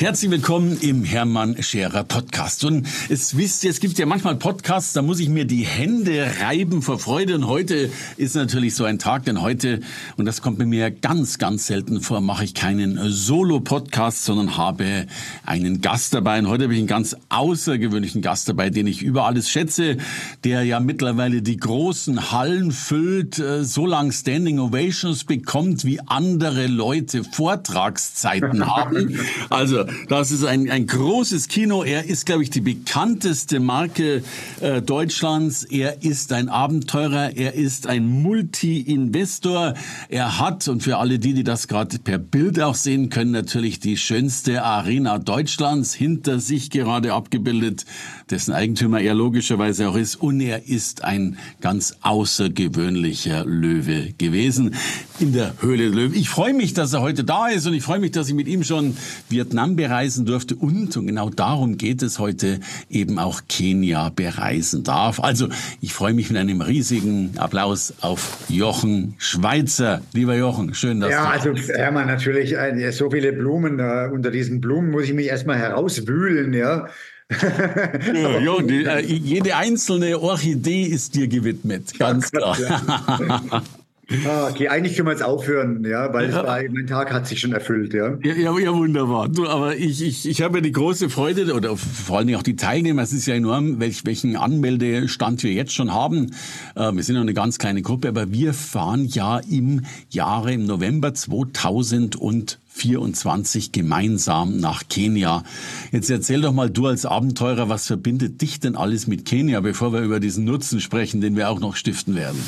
Herzlich 0.00 0.30
willkommen 0.30 0.78
im 0.80 1.04
Hermann 1.04 1.62
Scherer 1.62 2.04
Podcast. 2.04 2.64
Und 2.64 2.86
es 3.10 3.36
wisst 3.36 3.64
ihr, 3.64 3.70
es 3.70 3.80
gibt 3.80 3.98
ja 3.98 4.06
manchmal 4.06 4.34
Podcasts, 4.36 4.94
da 4.94 5.02
muss 5.02 5.20
ich 5.20 5.28
mir 5.28 5.44
die 5.44 5.66
Hände 5.66 6.26
reiben 6.40 6.80
vor 6.80 6.98
Freude. 6.98 7.34
Und 7.34 7.46
heute 7.46 7.90
ist 8.16 8.34
natürlich 8.34 8.74
so 8.74 8.84
ein 8.84 8.98
Tag, 8.98 9.26
denn 9.26 9.42
heute, 9.42 9.80
und 10.16 10.24
das 10.24 10.40
kommt 10.40 10.58
bei 10.58 10.64
mir 10.64 10.90
ganz, 10.90 11.36
ganz 11.36 11.66
selten 11.66 12.00
vor, 12.00 12.22
mache 12.22 12.44
ich 12.44 12.54
keinen 12.54 12.98
Solo-Podcast, 13.10 14.24
sondern 14.24 14.56
habe 14.56 15.06
einen 15.44 15.82
Gast 15.82 16.14
dabei. 16.14 16.38
Und 16.38 16.48
heute 16.48 16.64
habe 16.64 16.72
ich 16.72 16.78
einen 16.78 16.88
ganz 16.88 17.14
außergewöhnlichen 17.28 18.22
Gast 18.22 18.48
dabei, 18.48 18.70
den 18.70 18.86
ich 18.86 19.02
über 19.02 19.26
alles 19.26 19.50
schätze, 19.50 19.98
der 20.44 20.62
ja 20.62 20.80
mittlerweile 20.80 21.42
die 21.42 21.58
großen 21.58 22.32
Hallen 22.32 22.72
füllt, 22.72 23.38
äh, 23.38 23.64
so 23.64 23.84
lang 23.84 24.12
Standing 24.12 24.60
Ovations 24.60 25.24
bekommt, 25.24 25.84
wie 25.84 26.00
andere 26.06 26.68
Leute 26.68 27.22
Vortragszeiten 27.22 28.66
haben. 28.66 29.20
Also 29.50 29.89
das 30.08 30.30
ist 30.30 30.44
ein, 30.44 30.70
ein 30.70 30.86
großes 30.86 31.48
Kino. 31.48 31.82
Er 31.82 32.04
ist, 32.04 32.26
glaube 32.26 32.42
ich, 32.42 32.50
die 32.50 32.60
bekannteste 32.60 33.60
Marke 33.60 34.22
äh, 34.60 34.82
Deutschlands. 34.82 35.64
Er 35.64 36.02
ist 36.02 36.32
ein 36.32 36.48
Abenteurer. 36.48 37.36
Er 37.36 37.54
ist 37.54 37.86
ein 37.86 38.06
Multi-Investor. 38.22 39.74
Er 40.08 40.38
hat, 40.38 40.68
und 40.68 40.82
für 40.82 40.98
alle 40.98 41.18
die, 41.18 41.34
die 41.34 41.44
das 41.44 41.68
gerade 41.68 41.98
per 41.98 42.18
Bild 42.18 42.60
auch 42.60 42.74
sehen 42.74 43.10
können, 43.10 43.30
natürlich 43.30 43.80
die 43.80 43.96
schönste 43.96 44.62
Arena 44.62 45.18
Deutschlands 45.18 45.94
hinter 45.94 46.40
sich 46.40 46.70
gerade 46.70 47.12
abgebildet, 47.14 47.84
dessen 48.30 48.52
Eigentümer 48.52 49.00
er 49.00 49.14
logischerweise 49.14 49.88
auch 49.88 49.96
ist. 49.96 50.16
Und 50.16 50.40
er 50.40 50.68
ist 50.68 51.04
ein 51.04 51.36
ganz 51.60 51.96
außergewöhnlicher 52.02 53.44
Löwe 53.44 54.14
gewesen 54.18 54.74
in 55.18 55.32
der 55.32 55.54
Höhle 55.60 55.88
der. 55.88 56.14
Ich 56.14 56.28
freue 56.28 56.54
mich, 56.54 56.74
dass 56.74 56.92
er 56.92 57.00
heute 57.00 57.24
da 57.24 57.48
ist 57.48 57.66
und 57.66 57.74
ich 57.74 57.82
freue 57.82 58.00
mich, 58.00 58.12
dass 58.12 58.28
ich 58.28 58.34
mit 58.34 58.48
ihm 58.48 58.64
schon 58.64 58.96
Vietnam 59.28 59.76
bereisen 59.80 60.26
durfte 60.26 60.56
und, 60.56 60.94
und 60.94 61.06
genau 61.06 61.30
darum 61.30 61.78
geht 61.78 62.02
es 62.02 62.18
heute, 62.18 62.60
eben 62.90 63.18
auch 63.18 63.40
Kenia 63.48 64.10
bereisen 64.14 64.84
darf. 64.84 65.20
Also 65.20 65.48
ich 65.80 65.94
freue 65.94 66.12
mich 66.12 66.28
mit 66.28 66.38
einem 66.38 66.60
riesigen 66.60 67.30
Applaus 67.38 67.94
auf 68.02 68.36
Jochen 68.50 69.14
Schweizer. 69.16 70.02
Lieber 70.12 70.36
Jochen, 70.36 70.74
schön, 70.74 71.00
dass 71.00 71.12
ja, 71.12 71.38
du... 71.38 71.48
Ja, 71.48 71.54
also 71.54 71.72
Hermann, 71.72 72.08
natürlich 72.08 72.52
äh, 72.54 72.92
so 72.92 73.10
viele 73.10 73.32
Blumen. 73.32 73.80
Unter 74.12 74.30
diesen 74.30 74.60
Blumen 74.60 74.90
muss 74.90 75.04
ich 75.04 75.14
mich 75.14 75.28
erstmal 75.28 75.56
herauswühlen, 75.56 76.52
ja. 76.52 76.86
ja, 77.30 78.40
ja 78.40 78.62
die, 78.62 78.84
äh, 78.84 79.00
jede 79.00 79.56
einzelne 79.56 80.20
Orchidee 80.20 80.82
ist 80.82 81.14
dir 81.14 81.26
gewidmet, 81.26 81.98
ganz 81.98 82.30
klar. 82.30 82.58
Ah, 84.26 84.48
okay, 84.50 84.68
eigentlich 84.68 84.96
können 84.96 85.06
wir 85.06 85.12
jetzt 85.12 85.22
aufhören, 85.22 85.84
ja, 85.84 86.12
weil 86.12 86.30
ja. 86.30 86.44
War, 86.44 86.58
mein 86.70 86.88
Tag 86.88 87.12
hat 87.12 87.28
sich 87.28 87.38
schon 87.38 87.52
erfüllt, 87.52 87.94
ja. 87.94 88.18
Ja, 88.24 88.34
ja, 88.34 88.58
ja 88.58 88.74
wunderbar. 88.74 89.28
Du, 89.28 89.46
aber 89.46 89.76
ich, 89.76 90.02
ich, 90.02 90.28
ich 90.28 90.42
habe 90.42 90.58
ja 90.58 90.62
die 90.62 90.72
große 90.72 91.10
Freude, 91.10 91.54
oder 91.54 91.76
vor 91.76 92.18
allem 92.18 92.34
auch 92.34 92.42
die 92.42 92.56
Teilnehmer, 92.56 93.02
es 93.02 93.12
ist 93.12 93.26
ja 93.26 93.34
enorm, 93.34 93.78
welch, 93.78 94.04
welchen 94.04 94.34
Anmeldestand 94.36 95.44
wir 95.44 95.52
jetzt 95.52 95.72
schon 95.72 95.94
haben. 95.94 96.32
Äh, 96.74 96.92
wir 96.92 97.04
sind 97.04 97.14
noch 97.14 97.22
eine 97.22 97.34
ganz 97.34 97.58
kleine 97.58 97.82
Gruppe, 97.82 98.08
aber 98.08 98.32
wir 98.32 98.52
fahren 98.52 99.04
ja 99.04 99.38
im 99.38 99.82
Jahre, 100.10 100.54
im 100.54 100.66
November 100.66 101.14
2024 101.14 103.70
gemeinsam 103.70 104.58
nach 104.58 104.88
Kenia. 104.88 105.44
Jetzt 105.92 106.10
erzähl 106.10 106.40
doch 106.40 106.52
mal 106.52 106.68
du 106.68 106.88
als 106.88 107.06
Abenteurer, 107.06 107.68
was 107.68 107.86
verbindet 107.86 108.42
dich 108.42 108.58
denn 108.58 108.74
alles 108.74 109.06
mit 109.06 109.24
Kenia, 109.24 109.60
bevor 109.60 109.92
wir 109.92 110.00
über 110.00 110.18
diesen 110.18 110.46
Nutzen 110.46 110.80
sprechen, 110.80 111.20
den 111.20 111.36
wir 111.36 111.48
auch 111.48 111.60
noch 111.60 111.76
stiften 111.76 112.16
werden? 112.16 112.42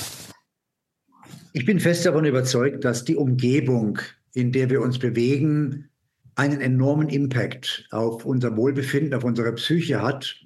Ich 1.55 1.67
bin 1.67 1.81
fest 1.81 2.07
davon 2.07 2.25
überzeugt, 2.25 2.85
dass 2.85 3.05
die 3.05 3.17
Umgebung, 3.17 3.99
in 4.33 4.53
der 4.53 4.71
wir 4.71 4.81
uns 4.81 4.99
bewegen, 4.99 5.91
einen 6.35 6.63
enormen 6.63 7.11
Impact 7.11 7.87
auf 7.91 8.25
unser 8.25 8.57
Wohlbefinden, 8.57 9.13
auf 9.13 9.25
unsere 9.25 9.53
Psyche 9.55 10.01
hat, 10.01 10.37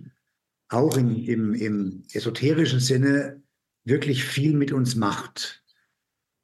auch 0.68 0.96
im, 0.96 1.14
im, 1.24 1.54
im 1.54 2.02
esoterischen 2.12 2.80
Sinne 2.80 3.40
wirklich 3.84 4.24
viel 4.24 4.56
mit 4.56 4.72
uns 4.72 4.96
macht. 4.96 5.62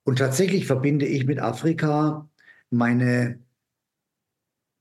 Und 0.05 0.19
tatsächlich 0.19 0.67
verbinde 0.67 1.07
ich 1.07 1.27
mit 1.27 1.41
Afrika 1.41 2.31
meine 2.71 3.41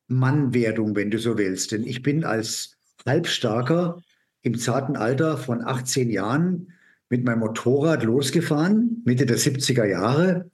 Mannwerdung, 0.08 0.96
wenn 0.96 1.10
du 1.10 1.18
so 1.18 1.40
willst. 1.40 1.72
Denn 1.72 1.84
ich 1.84 2.04
bin 2.04 2.24
als 2.24 2.78
Halbstarker 3.04 4.00
im 4.44 4.60
zarten 4.60 4.96
Alter 4.96 5.38
von 5.38 5.64
18 5.64 6.12
Jahren 6.12 6.74
mit 7.12 7.26
meinem 7.26 7.40
Motorrad 7.40 8.04
losgefahren, 8.04 9.02
Mitte 9.06 9.26
der 9.26 9.38
70er 9.38 9.86
Jahre, 9.86 10.50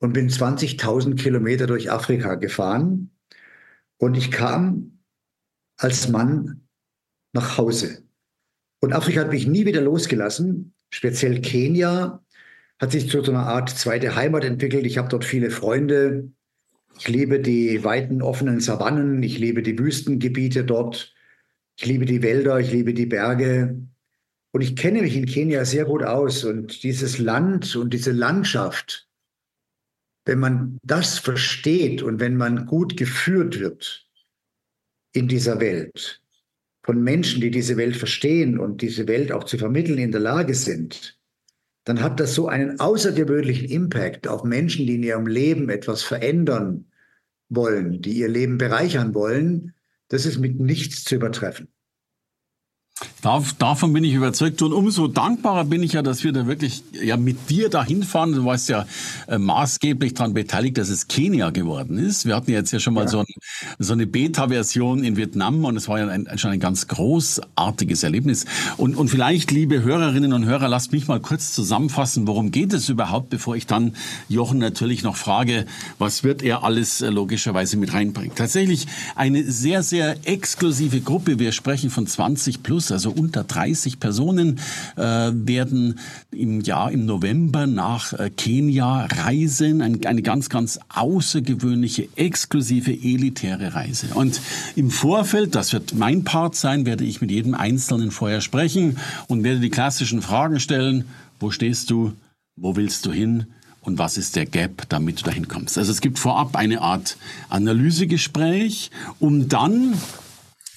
und 0.00 0.12
bin 0.12 0.28
20.000 0.28 1.14
Kilometer 1.14 1.66
durch 1.66 1.90
Afrika 1.90 2.34
gefahren. 2.34 3.10
Und 3.96 4.16
ich 4.16 4.30
kam 4.30 4.98
als 5.76 6.08
Mann 6.08 6.66
nach 7.32 7.58
Hause. 7.58 8.02
Und 8.80 8.92
Afrika 8.92 9.20
hat 9.20 9.30
mich 9.30 9.46
nie 9.46 9.66
wieder 9.66 9.82
losgelassen. 9.82 10.72
Speziell 10.90 11.40
Kenia 11.42 12.24
hat 12.80 12.90
sich 12.90 13.08
zu 13.08 13.22
so 13.22 13.30
einer 13.30 13.46
Art 13.46 13.68
zweite 13.70 14.16
Heimat 14.16 14.42
entwickelt. 14.42 14.86
Ich 14.86 14.98
habe 14.98 15.08
dort 15.08 15.24
viele 15.24 15.50
Freunde. 15.50 16.32
Ich 16.98 17.06
liebe 17.06 17.38
die 17.38 17.84
weiten, 17.84 18.20
offenen 18.20 18.58
Savannen. 18.58 19.22
Ich 19.22 19.38
liebe 19.38 19.62
die 19.62 19.78
Wüstengebiete 19.78 20.64
dort. 20.64 21.14
Ich 21.76 21.86
liebe 21.86 22.04
die 22.04 22.22
Wälder. 22.22 22.58
Ich 22.58 22.72
liebe 22.72 22.94
die 22.94 23.06
Berge. 23.06 23.80
Und 24.52 24.62
ich 24.62 24.76
kenne 24.76 25.02
mich 25.02 25.16
in 25.16 25.26
Kenia 25.26 25.64
sehr 25.64 25.84
gut 25.84 26.02
aus 26.02 26.44
und 26.44 26.82
dieses 26.82 27.18
Land 27.18 27.76
und 27.76 27.94
diese 27.94 28.12
Landschaft, 28.12 29.08
wenn 30.24 30.40
man 30.40 30.78
das 30.82 31.18
versteht 31.18 32.02
und 32.02 32.20
wenn 32.20 32.36
man 32.36 32.66
gut 32.66 32.96
geführt 32.96 33.60
wird 33.60 34.06
in 35.12 35.28
dieser 35.28 35.60
Welt, 35.60 36.20
von 36.82 37.02
Menschen, 37.02 37.40
die 37.40 37.50
diese 37.50 37.76
Welt 37.76 37.96
verstehen 37.96 38.58
und 38.58 38.82
diese 38.82 39.06
Welt 39.06 39.32
auch 39.32 39.44
zu 39.44 39.58
vermitteln 39.58 39.98
in 39.98 40.12
der 40.12 40.20
Lage 40.20 40.54
sind, 40.54 41.18
dann 41.84 42.02
hat 42.02 42.20
das 42.20 42.34
so 42.34 42.48
einen 42.48 42.80
außergewöhnlichen 42.80 43.68
Impact 43.68 44.28
auf 44.28 44.44
Menschen, 44.44 44.86
die 44.86 44.96
in 44.96 45.02
ihrem 45.02 45.26
Leben 45.26 45.68
etwas 45.68 46.02
verändern 46.02 46.86
wollen, 47.48 48.02
die 48.02 48.12
ihr 48.12 48.28
Leben 48.28 48.58
bereichern 48.58 49.14
wollen. 49.14 49.74
Das 50.08 50.26
ist 50.26 50.38
mit 50.38 50.58
nichts 50.60 51.04
zu 51.04 51.16
übertreffen. 51.16 51.68
Dav 53.22 53.52
davon 53.58 53.92
bin 53.92 54.02
ich 54.02 54.14
überzeugt 54.14 54.62
und 54.62 54.72
umso 54.72 55.06
dankbarer 55.06 55.64
bin 55.64 55.82
ich 55.82 55.92
ja, 55.92 56.02
dass 56.02 56.24
wir 56.24 56.32
da 56.32 56.46
wirklich 56.46 56.82
ja 57.02 57.18
mit 57.18 57.50
dir 57.50 57.68
dahin 57.68 58.02
fahren. 58.02 58.32
Du 58.32 58.44
warst 58.46 58.68
ja 58.70 58.86
äh, 59.28 59.36
maßgeblich 59.36 60.14
daran 60.14 60.32
beteiligt, 60.32 60.78
dass 60.78 60.88
es 60.88 61.06
Kenia 61.06 61.50
geworden 61.50 61.98
ist. 61.98 62.24
Wir 62.24 62.34
hatten 62.34 62.50
jetzt 62.50 62.72
ja 62.72 62.80
schon 62.80 62.94
mal 62.94 63.02
ja. 63.02 63.08
so, 63.08 63.18
ein, 63.20 63.26
so, 63.78 63.92
eine 63.92 64.06
Beta-Version 64.06 65.04
in 65.04 65.16
Vietnam 65.16 65.64
und 65.66 65.76
es 65.76 65.86
war 65.88 65.98
ja 65.98 66.08
ein, 66.08 66.26
schon 66.38 66.50
ein 66.50 66.60
ganz 66.60 66.88
großartiges 66.88 68.02
Erlebnis. 68.02 68.46
Und, 68.78 68.96
und 68.96 69.08
vielleicht, 69.08 69.50
liebe 69.50 69.82
Hörerinnen 69.82 70.32
und 70.32 70.46
Hörer, 70.46 70.68
lasst 70.68 70.92
mich 70.92 71.06
mal 71.06 71.20
kurz 71.20 71.52
zusammenfassen, 71.52 72.26
worum 72.26 72.50
geht 72.50 72.72
es 72.72 72.88
überhaupt, 72.88 73.28
bevor 73.28 73.54
ich 73.54 73.66
dann 73.66 73.94
Jochen 74.28 74.58
natürlich 74.58 75.02
noch 75.02 75.16
frage, 75.16 75.66
was 75.98 76.24
wird 76.24 76.42
er 76.42 76.64
alles 76.64 77.02
äh, 77.02 77.10
logischerweise 77.10 77.76
mit 77.76 77.92
reinbringen. 77.92 78.34
Tatsächlich 78.34 78.86
eine 79.14 79.44
sehr, 79.44 79.82
sehr 79.82 80.16
exklusive 80.26 81.00
Gruppe. 81.00 81.38
Wir 81.38 81.52
sprechen 81.52 81.90
von 81.90 82.06
20 82.06 82.62
plus, 82.62 82.89
also 82.92 83.10
unter 83.10 83.44
30 83.44 84.00
Personen 84.00 84.60
äh, 84.96 85.02
werden 85.02 85.98
im 86.30 86.60
Jahr, 86.60 86.90
im 86.92 87.06
November 87.06 87.66
nach 87.66 88.12
äh, 88.12 88.30
Kenia 88.30 89.06
reisen. 89.06 89.82
Ein, 89.82 90.04
eine 90.06 90.22
ganz, 90.22 90.48
ganz 90.48 90.80
außergewöhnliche, 90.88 92.08
exklusive, 92.16 92.92
elitäre 92.92 93.74
Reise. 93.74 94.08
Und 94.14 94.40
im 94.76 94.90
Vorfeld, 94.90 95.54
das 95.54 95.72
wird 95.72 95.94
mein 95.94 96.24
Part 96.24 96.56
sein, 96.56 96.86
werde 96.86 97.04
ich 97.04 97.20
mit 97.20 97.30
jedem 97.30 97.54
Einzelnen 97.54 98.10
vorher 98.10 98.40
sprechen 98.40 98.98
und 99.28 99.44
werde 99.44 99.60
die 99.60 99.70
klassischen 99.70 100.22
Fragen 100.22 100.60
stellen. 100.60 101.04
Wo 101.38 101.50
stehst 101.50 101.90
du? 101.90 102.12
Wo 102.56 102.76
willst 102.76 103.06
du 103.06 103.12
hin? 103.12 103.46
und 103.82 103.98
was 103.98 104.18
ist 104.18 104.36
der 104.36 104.46
Gap, 104.46 104.88
damit 104.88 105.20
du 105.20 105.24
dahin 105.24 105.48
kommst. 105.48 105.78
Also 105.78 105.90
es 105.90 106.00
gibt 106.00 106.18
vorab 106.18 106.56
eine 106.56 106.82
Art 106.82 107.16
Analysegespräch, 107.48 108.90
um 109.18 109.48
dann 109.48 109.94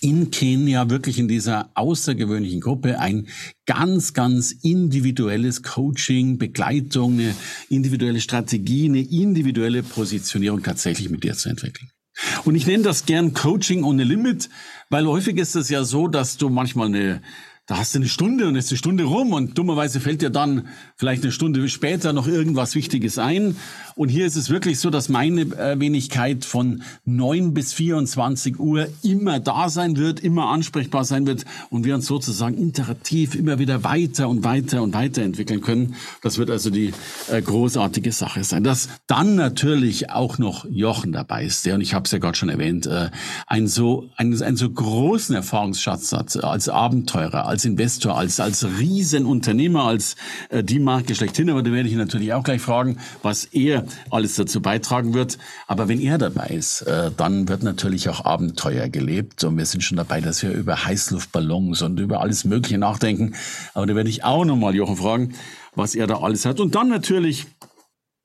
in 0.03 0.31
Kenia 0.31 0.89
wirklich 0.89 1.17
in 1.17 1.27
dieser 1.27 1.69
außergewöhnlichen 1.75 2.59
Gruppe 2.59 2.99
ein 2.99 3.27
ganz, 3.65 4.13
ganz 4.13 4.51
individuelles 4.51 5.63
Coaching, 5.63 6.37
Begleitung, 6.37 7.13
eine 7.13 7.33
individuelle 7.69 8.19
Strategie, 8.19 8.85
eine 8.85 9.01
individuelle 9.01 9.81
Positionierung 9.81 10.61
tatsächlich 10.61 11.09
mit 11.09 11.23
dir 11.23 11.35
zu 11.35 11.49
entwickeln. 11.49 11.89
Und 12.43 12.55
ich 12.55 12.67
nenne 12.67 12.83
das 12.83 13.05
gern 13.05 13.33
Coaching 13.33 13.83
ohne 13.83 14.03
Limit, 14.03 14.49
weil 14.89 15.07
häufig 15.07 15.37
ist 15.37 15.55
es 15.55 15.69
ja 15.69 15.83
so, 15.83 16.07
dass 16.07 16.37
du 16.37 16.49
manchmal 16.49 16.87
eine 16.87 17.21
da 17.65 17.77
hast 17.77 17.95
du 17.95 17.99
eine 17.99 18.09
Stunde 18.09 18.45
und 18.45 18.57
ist 18.57 18.71
die 18.71 18.77
Stunde 18.77 19.05
rum 19.05 19.31
und 19.31 19.57
dummerweise 19.57 20.01
fällt 20.01 20.21
dir 20.21 20.29
dann 20.29 20.67
vielleicht 20.97 21.23
eine 21.23 21.31
Stunde 21.31 21.69
später 21.69 22.11
noch 22.11 22.27
irgendwas 22.27 22.75
Wichtiges 22.75 23.17
ein. 23.17 23.55
Und 23.95 24.09
hier 24.09 24.25
ist 24.25 24.35
es 24.35 24.49
wirklich 24.49 24.81
so, 24.81 24.89
dass 24.89 25.07
meine 25.07 25.41
äh, 25.41 25.79
Wenigkeit 25.79 26.43
von 26.43 26.83
neun 27.05 27.53
bis 27.53 27.71
24 27.71 28.59
Uhr 28.59 28.89
immer 29.01 29.39
da 29.39 29.69
sein 29.69 29.95
wird, 29.95 30.19
immer 30.19 30.47
ansprechbar 30.47 31.05
sein 31.05 31.25
wird 31.25 31.45
und 31.69 31.85
wir 31.85 31.95
uns 31.95 32.05
sozusagen 32.05 32.57
interaktiv 32.57 33.33
immer 33.33 33.59
wieder 33.59 33.85
weiter 33.85 34.27
und 34.27 34.43
weiter 34.43 34.81
und 34.81 34.93
weiter 34.93 35.21
entwickeln 35.21 35.61
können. 35.61 35.95
Das 36.21 36.37
wird 36.37 36.49
also 36.49 36.69
die 36.69 36.91
äh, 37.31 37.41
großartige 37.41 38.11
Sache 38.11 38.43
sein. 38.43 38.65
Dass 38.65 38.89
dann 39.07 39.35
natürlich 39.35 40.09
auch 40.09 40.37
noch 40.37 40.65
Jochen 40.69 41.13
dabei 41.13 41.45
ist, 41.45 41.65
der, 41.65 41.75
und 41.75 41.81
ich 41.81 41.93
habe 41.93 42.03
es 42.03 42.11
ja 42.11 42.17
gerade 42.17 42.37
schon 42.37 42.49
erwähnt, 42.49 42.87
äh, 42.87 43.09
ein 43.47 43.67
so, 43.67 44.09
ein, 44.17 44.41
ein 44.41 44.57
so 44.57 44.69
großen 44.69 45.33
Erfahrungsschatz 45.33 46.11
hat 46.11 46.43
als 46.43 46.67
Abenteurer, 46.67 47.52
als 47.53 47.65
Investor, 47.65 48.17
als, 48.17 48.39
als 48.39 48.65
Riesenunternehmer, 48.65 49.83
als 49.83 50.15
äh, 50.49 50.63
die 50.63 50.79
Marke 50.79 51.13
schlechthin. 51.13 51.51
Aber 51.51 51.61
da 51.61 51.71
werde 51.71 51.87
ich 51.87 51.93
ihn 51.93 51.99
natürlich 51.99 52.33
auch 52.33 52.43
gleich 52.43 52.61
fragen, 52.61 52.97
was 53.21 53.45
er 53.45 53.85
alles 54.09 54.35
dazu 54.35 54.59
beitragen 54.59 55.13
wird. 55.13 55.37
Aber 55.67 55.87
wenn 55.87 56.01
er 56.01 56.17
dabei 56.17 56.47
ist, 56.47 56.81
äh, 56.81 57.11
dann 57.15 57.47
wird 57.47 57.61
natürlich 57.61 58.09
auch 58.09 58.25
Abenteuer 58.25 58.89
gelebt. 58.89 59.43
Und 59.43 59.55
wir 59.59 59.67
sind 59.67 59.83
schon 59.83 59.97
dabei, 59.97 60.19
dass 60.19 60.41
wir 60.41 60.51
über 60.51 60.83
Heißluftballons 60.85 61.83
und 61.83 61.99
über 61.99 62.21
alles 62.21 62.43
Mögliche 62.43 62.79
nachdenken. 62.79 63.35
Aber 63.75 63.85
da 63.85 63.95
werde 63.95 64.09
ich 64.09 64.23
auch 64.23 64.45
nochmal 64.45 64.73
Jochen 64.73 64.97
fragen, 64.97 65.35
was 65.75 65.93
er 65.93 66.07
da 66.07 66.21
alles 66.21 66.47
hat. 66.47 66.59
Und 66.59 66.73
dann 66.73 66.89
natürlich, 66.89 67.45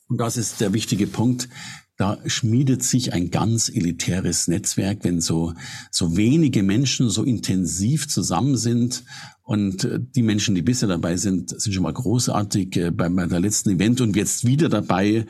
und 0.09 0.19
das 0.19 0.39
ist 0.39 0.63
der 0.63 0.73
wichtige 0.73 1.07
Punkt, 1.07 1.51
da 1.99 2.17
schmiedet 2.27 2.85
sich 2.85 3.13
ein 3.13 3.31
ganz 3.33 3.69
elitäres 3.69 4.47
Netzwerk, 4.47 5.01
wenn 5.03 5.21
so, 5.21 5.53
so 5.91 6.17
wenige 6.17 6.63
Menschen 6.63 7.11
so 7.11 7.25
intensiv 7.25 8.09
zusammen 8.09 8.57
sind. 8.57 9.03
Und 9.43 9.83
äh, 9.83 9.99
die 10.01 10.23
Menschen, 10.23 10.55
die 10.55 10.63
bisher 10.63 10.89
dabei 10.89 11.17
sind, 11.17 11.61
sind 11.61 11.73
schon 11.73 11.83
mal 11.83 11.93
großartig. 11.93 12.77
Äh, 12.77 12.91
bei, 12.93 13.09
der 13.09 13.41
letzten 13.41 13.71
Event 13.71 14.01
und 14.01 14.15
jetzt 14.15 14.47
wieder 14.47 14.69
dabei 14.69 15.27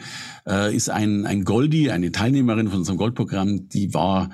äh, 0.46 0.76
ist 0.76 0.90
ein, 0.90 1.24
ein 1.24 1.44
Goldi, 1.44 1.90
eine 1.90 2.12
Teilnehmerin 2.12 2.68
von 2.68 2.80
unserem 2.80 2.98
Goldprogramm, 2.98 3.70
die 3.70 3.94
war 3.94 4.28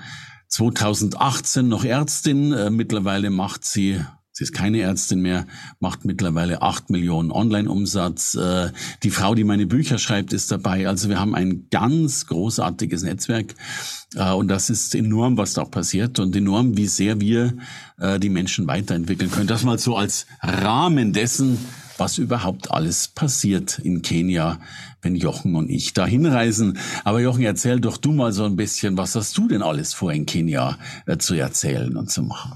2018 0.49 1.69
noch 1.69 1.85
Ärztin. 1.85 2.75
Mittlerweile 2.75 3.31
macht 3.31 3.65
sie 3.65 4.01
Sie 4.37 4.43
ist 4.43 4.53
keine 4.53 4.81
Ärztin 4.81 5.21
mehr, 5.21 5.47
macht 5.79 6.05
mittlerweile 6.05 6.61
acht 6.61 6.91
Millionen 6.91 7.31
Online-Umsatz. 7.31 8.35
Äh, 8.35 8.73
die 9.05 9.11
Frau, 9.11 9.37
die 9.37 9.45
meine 9.45 9.67
Bücher 9.67 9.97
schreibt, 9.97 10.33
ist 10.33 10.51
dabei. 10.51 10.89
Also 10.89 11.09
wir 11.09 11.21
haben 11.21 11.37
ein 11.37 11.69
ganz 11.71 12.27
großartiges 12.27 13.05
Netzwerk. 13.05 13.55
Äh, 14.17 14.33
und 14.33 14.49
das 14.49 14.71
ist 14.71 14.97
enorm, 14.97 15.37
was 15.37 15.53
da 15.53 15.63
auch 15.63 15.71
passiert 15.71 16.19
und 16.19 16.35
enorm, 16.35 16.77
wie 16.77 16.89
sehr 16.89 17.21
wir 17.21 17.55
äh, 18.01 18.19
die 18.19 18.29
Menschen 18.29 18.67
weiterentwickeln 18.67 19.31
können. 19.31 19.47
Das 19.47 19.63
mal 19.63 19.79
so 19.79 19.97
als 19.97 20.27
Rahmen 20.43 21.13
dessen, 21.13 21.57
was 21.97 22.19
überhaupt 22.19 22.73
alles 22.73 23.07
passiert 23.07 23.79
in 23.79 24.03
Kenia, 24.03 24.59
wenn 25.01 25.15
Jochen 25.15 25.55
und 25.55 25.71
ich 25.71 25.93
da 25.95 26.07
hinreisen. 26.07 26.79
Aber 27.05 27.21
Jochen, 27.21 27.45
erzähl 27.45 27.79
doch 27.79 27.99
du 27.99 28.11
mal 28.11 28.33
so 28.33 28.43
ein 28.43 28.57
bisschen, 28.57 28.97
was 28.97 29.15
hast 29.15 29.39
du 29.39 29.47
denn 29.47 29.63
alles 29.63 29.95
vor 29.95 30.13
in 30.13 30.27
Kenia 30.27 30.77
zu 31.21 31.35
erzählen 31.35 31.97
und 31.97 32.11
zu 32.11 32.25
machen? 32.25 32.55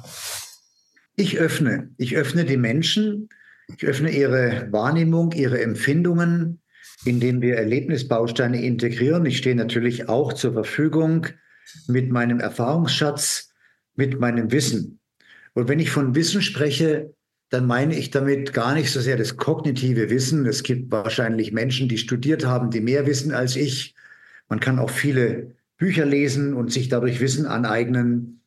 Ich 1.19 1.37
öffne. 1.37 1.91
Ich 1.97 2.17
öffne 2.17 2.45
die 2.45 2.57
Menschen. 2.57 3.29
Ich 3.77 3.85
öffne 3.85 4.09
ihre 4.09 4.69
Wahrnehmung, 4.71 5.33
ihre 5.33 5.61
Empfindungen, 5.61 6.61
indem 7.05 7.43
wir 7.43 7.57
Erlebnisbausteine 7.57 8.63
integrieren. 8.63 9.27
Ich 9.27 9.39
stehe 9.39 9.57
natürlich 9.57 10.09
auch 10.09 10.33
zur 10.33 10.53
Verfügung 10.53 11.27
mit 11.89 12.13
meinem 12.13 12.39
Erfahrungsschatz, 12.39 13.53
mit 13.97 14.21
meinem 14.21 14.53
Wissen. 14.53 15.01
Und 15.55 15.67
wenn 15.67 15.81
ich 15.81 15.91
von 15.91 16.15
Wissen 16.15 16.41
spreche, 16.41 17.13
dann 17.51 17.67
meine 17.67 17.99
ich 17.99 18.11
damit 18.11 18.53
gar 18.53 18.75
nicht 18.75 18.93
so 18.93 19.01
sehr 19.01 19.17
das 19.17 19.37
kognitive 19.37 20.11
Wissen. 20.11 20.47
Es 20.47 20.63
gibt 20.63 20.93
wahrscheinlich 20.93 21.51
Menschen, 21.51 21.89
die 21.89 21.99
studiert 21.99 22.47
haben, 22.47 22.71
die 22.71 22.81
mehr 22.81 23.09
wissen 23.09 23.33
als 23.33 23.57
ich. 23.57 23.97
Man 24.49 24.61
kann 24.61 24.79
auch 24.79 24.91
viele 24.91 25.57
Bücher 25.79 26.07
lesen 26.07 26.55
und 26.55 26.73
sich 26.73 26.89
dadurch 26.89 27.19
Wissen 27.19 27.45
aneignen. 27.45 28.41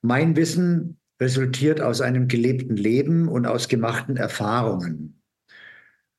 Mein 0.00 0.36
Wissen 0.36 0.96
resultiert 1.20 1.80
aus 1.80 2.00
einem 2.00 2.28
gelebten 2.28 2.76
Leben 2.76 3.28
und 3.28 3.46
aus 3.46 3.68
gemachten 3.68 4.16
Erfahrungen. 4.16 5.20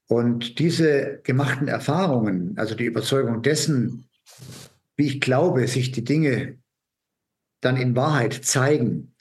Und 0.07 0.59
diese 0.59 1.19
gemachten 1.23 1.67
Erfahrungen, 1.67 2.53
also 2.57 2.75
die 2.75 2.85
Überzeugung 2.85 3.41
dessen, 3.41 4.07
wie 4.95 5.07
ich 5.07 5.21
glaube, 5.21 5.67
sich 5.67 5.91
die 5.91 6.03
Dinge 6.03 6.57
dann 7.61 7.77
in 7.77 7.95
Wahrheit 7.95 8.33
zeigen, 8.45 9.13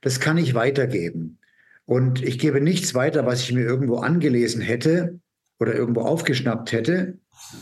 das 0.00 0.20
kann 0.20 0.36
ich 0.36 0.54
weitergeben. 0.54 1.38
Und 1.84 2.22
ich 2.22 2.38
gebe 2.38 2.60
nichts 2.60 2.94
weiter, 2.94 3.24
was 3.26 3.42
ich 3.42 3.52
mir 3.52 3.62
irgendwo 3.62 3.98
angelesen 3.98 4.60
hätte 4.60 5.20
oder 5.58 5.74
irgendwo 5.74 6.02
aufgeschnappt 6.02 6.72
hätte, 6.72 7.18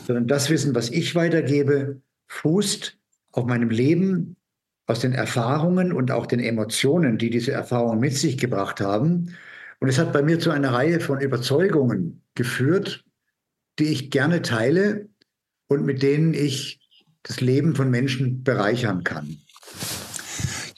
sondern 0.06 0.26
das 0.26 0.50
Wissen, 0.50 0.75
was 0.75 0.90
ich 0.90 1.14
weitergebe, 1.14 2.00
fußt 2.28 2.99
auf 3.32 3.44
meinem 3.44 3.70
Leben, 3.70 4.37
aus 4.91 5.01
den 5.01 5.13
Erfahrungen 5.13 5.93
und 5.93 6.11
auch 6.11 6.27
den 6.27 6.41
Emotionen, 6.41 7.17
die 7.17 7.31
diese 7.31 7.53
Erfahrungen 7.53 8.01
mit 8.01 8.17
sich 8.17 8.37
gebracht 8.37 8.81
haben. 8.81 9.37
Und 9.79 9.89
es 9.89 9.99
hat 9.99 10.13
bei 10.13 10.23
mir 10.23 10.41
zu 10.41 10.51
einer 10.51 10.73
Reihe 10.73 11.01
von 11.01 11.21
Überzeugungen 11.21 12.23
geführt, 12.35 13.05
die 13.79 13.85
ich 13.85 14.11
gerne 14.11 14.43
teile 14.43 15.09
und 15.69 15.87
mit 15.87 16.03
denen 16.03 16.35
ich 16.35 16.81
das 17.23 17.41
Leben 17.41 17.75
von 17.77 17.91
Menschen 17.91 18.43
bereichern 18.43 19.05
kann. 19.05 19.39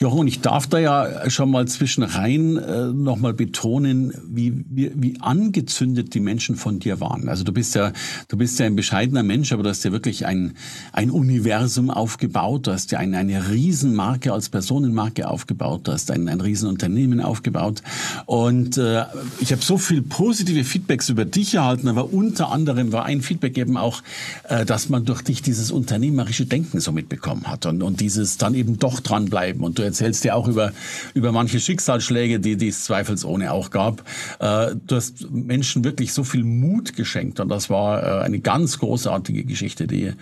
Jochen, 0.03 0.27
ich 0.27 0.41
darf 0.41 0.67
da 0.67 0.81
ja 0.81 1.31
schon 1.31 1.49
mal 1.49 1.69
zwischen 1.69 2.03
rein 2.03 2.57
äh, 2.57 2.87
nochmal 2.87 3.35
betonen, 3.35 4.13
wie, 4.27 4.65
wie, 4.69 4.91
wie 4.97 5.21
angezündet 5.21 6.13
die 6.15 6.19
Menschen 6.19 6.57
von 6.57 6.81
dir 6.81 6.99
waren. 6.99 7.29
Also 7.29 7.45
du 7.45 7.53
bist 7.53 7.77
ja, 7.77 7.93
du 8.27 8.37
bist 8.37 8.59
ja 8.59 8.67
ein 8.67 8.75
bescheidener 8.75 9.23
Mensch, 9.23 9.53
aber 9.53 9.63
du 9.63 9.69
hast 9.69 9.85
ja 9.85 9.93
wirklich 9.93 10.27
ein, 10.27 10.55
ein 10.93 11.09
Universum 11.09 11.89
aufgebaut. 11.89 12.67
Du 12.67 12.73
hast 12.73 12.91
ja 12.91 12.99
eine, 12.99 13.17
eine 13.17 13.51
Riesenmarke 13.51 14.33
als 14.33 14.49
Personenmarke 14.49 15.29
aufgebaut. 15.29 15.83
Du 15.85 15.93
hast 15.93 16.11
ein, 16.11 16.29
ein 16.29 16.41
Riesenunternehmen 16.41 17.21
aufgebaut. 17.21 17.83
Und 18.27 18.79
äh, 18.79 19.05
ich 19.39 19.53
habe 19.53 19.63
so 19.63 19.79
viel 19.79 20.03
positive 20.03 20.65
Feedbacks 20.65 21.11
über 21.11 21.25
dich 21.25 21.55
erhalten, 21.55 21.87
aber 21.87 22.13
unter 22.13 22.51
anderem 22.51 22.91
war 22.91 23.05
ein 23.05 23.23
Feedback 23.23 23.57
eben 23.57 23.77
auch, 23.77 24.03
äh, 24.49 24.65
dass 24.65 24.89
man 24.89 25.05
durch 25.05 25.23
dich 25.23 25.43
dieses 25.43 25.71
unternehmerische 25.71 26.47
Denken 26.47 26.81
so 26.81 26.91
mitbekommen 26.91 27.47
hat 27.47 27.67
und, 27.67 27.85
und 27.85 28.01
dieses 28.01 28.37
dann 28.37 28.57
eben 28.57 28.81
doch 28.81 28.99
dranbleiben. 28.99 29.63
Und 29.63 29.79
du 29.79 29.92
erzählst 29.93 30.25
ja 30.25 30.35
auch 30.35 30.49
über, 30.49 30.73
über 31.15 31.33
manche 31.33 31.61
Schicksalsschläge, 31.61 32.41
die, 32.41 32.57
die 32.57 32.69
es 32.69 32.85
zweifelsohne 32.85 33.53
auch 33.53 33.71
gab. 33.71 34.03
Äh, 34.41 34.75
du 34.87 34.97
hast 34.97 35.31
Menschen 35.31 35.85
wirklich 35.85 36.13
so 36.13 36.25
viel 36.25 36.45
Mut 36.45 36.97
geschenkt 36.97 37.41
und 37.41 37.49
das 37.49 37.69
war 37.71 38.03
äh, 38.03 38.25
eine 38.25 38.41
ganz 38.41 38.79
großartige 38.79 39.45
Geschichte, 39.45 39.87
die, 39.87 40.13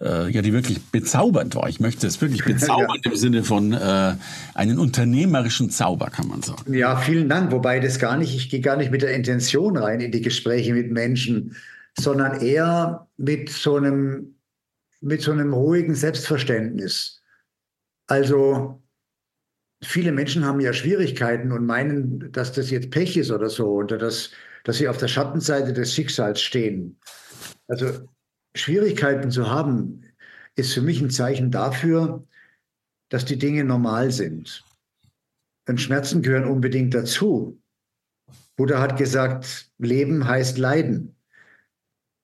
äh, 0.00 0.30
ja, 0.30 0.42
die 0.42 0.52
wirklich 0.52 0.82
bezaubernd 0.82 1.54
war. 1.54 1.68
Ich 1.68 1.80
möchte 1.80 2.06
es 2.06 2.20
wirklich 2.20 2.44
bezaubernd 2.44 3.04
ja. 3.04 3.10
im 3.10 3.16
Sinne 3.16 3.44
von 3.44 3.72
äh, 3.72 4.14
einen 4.54 4.78
unternehmerischen 4.78 5.70
Zauber, 5.70 6.10
kann 6.10 6.28
man 6.28 6.42
sagen. 6.42 6.74
Ja, 6.74 6.96
vielen 6.96 7.28
Dank. 7.28 7.50
Wobei 7.50 7.80
das 7.80 7.98
gar 7.98 8.16
nicht, 8.16 8.34
ich 8.34 8.50
gehe 8.50 8.60
gar 8.60 8.76
nicht 8.76 8.90
mit 8.90 9.02
der 9.02 9.14
Intention 9.14 9.76
rein 9.76 10.00
in 10.00 10.12
die 10.12 10.22
Gespräche 10.22 10.74
mit 10.74 10.92
Menschen, 10.92 11.56
sondern 11.98 12.40
eher 12.40 13.08
mit 13.16 13.48
so 13.48 13.76
einem, 13.76 14.36
mit 15.00 15.22
so 15.22 15.32
einem 15.32 15.52
ruhigen 15.54 15.94
Selbstverständnis. 15.94 17.22
Also 18.06 18.83
viele 19.84 20.12
Menschen 20.12 20.44
haben 20.44 20.60
ja 20.60 20.72
Schwierigkeiten 20.72 21.52
und 21.52 21.66
meinen, 21.66 22.32
dass 22.32 22.52
das 22.52 22.70
jetzt 22.70 22.90
Pech 22.90 23.16
ist 23.16 23.30
oder 23.30 23.48
so, 23.48 23.66
oder 23.66 23.98
dass, 23.98 24.30
dass 24.64 24.78
sie 24.78 24.88
auf 24.88 24.98
der 24.98 25.08
Schattenseite 25.08 25.72
des 25.72 25.94
Schicksals 25.94 26.40
stehen. 26.40 26.98
Also 27.68 28.08
Schwierigkeiten 28.56 29.30
zu 29.30 29.50
haben, 29.50 30.02
ist 30.56 30.74
für 30.74 30.82
mich 30.82 31.00
ein 31.00 31.10
Zeichen 31.10 31.50
dafür, 31.50 32.24
dass 33.08 33.24
die 33.24 33.38
Dinge 33.38 33.64
normal 33.64 34.10
sind. 34.10 34.64
Und 35.68 35.80
Schmerzen 35.80 36.22
gehören 36.22 36.44
unbedingt 36.44 36.94
dazu. 36.94 37.60
Buddha 38.56 38.80
hat 38.80 38.96
gesagt, 38.96 39.70
Leben 39.78 40.26
heißt 40.26 40.58
Leiden 40.58 41.13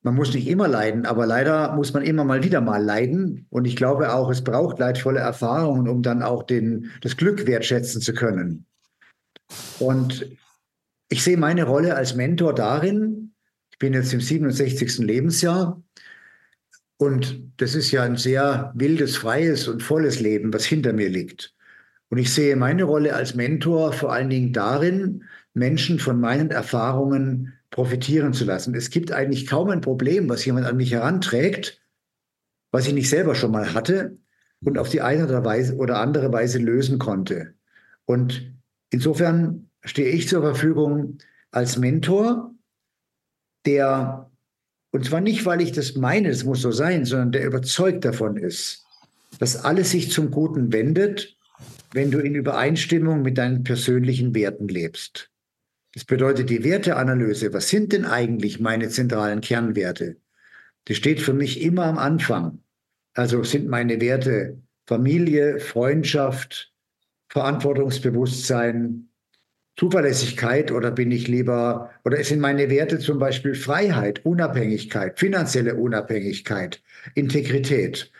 man 0.03 0.15
muss 0.15 0.33
nicht 0.33 0.47
immer 0.47 0.67
leiden, 0.67 1.05
aber 1.05 1.25
leider 1.25 1.75
muss 1.75 1.93
man 1.93 2.03
immer 2.03 2.23
mal 2.23 2.43
wieder 2.43 2.61
mal 2.61 2.83
leiden. 2.83 3.45
Und 3.49 3.65
ich 3.65 3.75
glaube 3.75 4.13
auch, 4.13 4.29
es 4.29 4.43
braucht 4.43 4.79
leidvolle 4.79 5.19
Erfahrungen, 5.19 5.87
um 5.87 6.01
dann 6.01 6.23
auch 6.23 6.43
den, 6.43 6.89
das 7.01 7.17
Glück 7.17 7.45
wertschätzen 7.45 8.01
zu 8.01 8.13
können. 8.13 8.65
Und 9.79 10.25
ich 11.09 11.23
sehe 11.23 11.37
meine 11.37 11.65
Rolle 11.65 11.95
als 11.95 12.15
Mentor 12.15 12.55
darin, 12.55 13.33
ich 13.71 13.77
bin 13.77 13.93
jetzt 13.93 14.13
im 14.13 14.21
67. 14.21 14.99
Lebensjahr 14.99 15.81
und 16.97 17.41
das 17.57 17.75
ist 17.75 17.91
ja 17.91 18.03
ein 18.03 18.15
sehr 18.15 18.71
wildes, 18.75 19.17
freies 19.17 19.67
und 19.67 19.83
volles 19.83 20.19
Leben, 20.19 20.53
was 20.53 20.65
hinter 20.65 20.93
mir 20.93 21.09
liegt. 21.09 21.53
Und 22.09 22.17
ich 22.17 22.33
sehe 22.33 22.55
meine 22.55 22.83
Rolle 22.83 23.15
als 23.15 23.35
Mentor 23.35 23.93
vor 23.93 24.13
allen 24.13 24.29
Dingen 24.29 24.53
darin, 24.53 25.23
Menschen 25.53 25.99
von 25.99 26.19
meinen 26.19 26.51
Erfahrungen 26.51 27.53
profitieren 27.71 28.33
zu 28.33 28.45
lassen. 28.45 28.75
Es 28.75 28.89
gibt 28.89 29.11
eigentlich 29.11 29.47
kaum 29.47 29.69
ein 29.69 29.81
Problem, 29.81 30.29
was 30.29 30.45
jemand 30.45 30.67
an 30.67 30.77
mich 30.77 30.91
heranträgt, 30.91 31.81
was 32.71 32.85
ich 32.87 32.93
nicht 32.93 33.09
selber 33.09 33.33
schon 33.33 33.51
mal 33.51 33.73
hatte 33.73 34.17
und 34.63 34.77
auf 34.77 34.89
die 34.89 35.01
eine 35.01 35.25
oder, 35.25 35.99
andere 35.99 36.31
Weise 36.31 36.59
lösen 36.59 36.99
konnte. 36.99 37.55
Und 38.05 38.53
insofern 38.91 39.69
stehe 39.83 40.09
ich 40.09 40.27
zur 40.27 40.41
Verfügung 40.41 41.17
als 41.49 41.77
Mentor, 41.77 42.53
der, 43.65 44.29
und 44.91 45.05
zwar 45.05 45.21
nicht, 45.21 45.45
weil 45.45 45.61
ich 45.61 45.71
das 45.71 45.95
meine, 45.95 46.29
es 46.29 46.43
muss 46.43 46.61
so 46.61 46.71
sein, 46.71 47.05
sondern 47.05 47.31
der 47.31 47.45
überzeugt 47.45 48.05
davon 48.05 48.37
ist, 48.37 48.85
dass 49.39 49.63
alles 49.63 49.91
sich 49.91 50.11
zum 50.11 50.29
Guten 50.29 50.73
wendet, 50.73 51.35
wenn 51.93 52.11
du 52.11 52.19
in 52.19 52.35
Übereinstimmung 52.35 53.21
mit 53.21 53.37
deinen 53.37 53.63
persönlichen 53.63 54.35
Werten 54.35 54.67
lebst. 54.67 55.30
Das 55.93 56.05
bedeutet 56.05 56.49
die 56.49 56.63
Werteanalyse. 56.63 57.53
Was 57.53 57.69
sind 57.69 57.93
denn 57.93 58.05
eigentlich 58.05 58.59
meine 58.59 58.89
zentralen 58.89 59.41
Kernwerte? 59.41 60.17
Das 60.85 60.97
steht 60.97 61.21
für 61.21 61.33
mich 61.33 61.61
immer 61.61 61.85
am 61.85 61.97
Anfang. 61.97 62.59
Also 63.13 63.43
sind 63.43 63.67
meine 63.67 63.99
Werte 63.99 64.57
Familie, 64.87 65.59
Freundschaft, 65.59 66.73
Verantwortungsbewusstsein, 67.29 69.09
Zuverlässigkeit 69.77 70.71
oder 70.71 70.91
bin 70.91 71.11
ich 71.11 71.27
lieber, 71.27 71.91
oder 72.03 72.21
sind 72.23 72.39
meine 72.39 72.69
Werte 72.69 72.99
zum 72.99 73.19
Beispiel 73.19 73.55
Freiheit, 73.55 74.25
Unabhängigkeit, 74.25 75.17
finanzielle 75.17 75.75
Unabhängigkeit, 75.75 76.81
Integrität? 77.15 78.11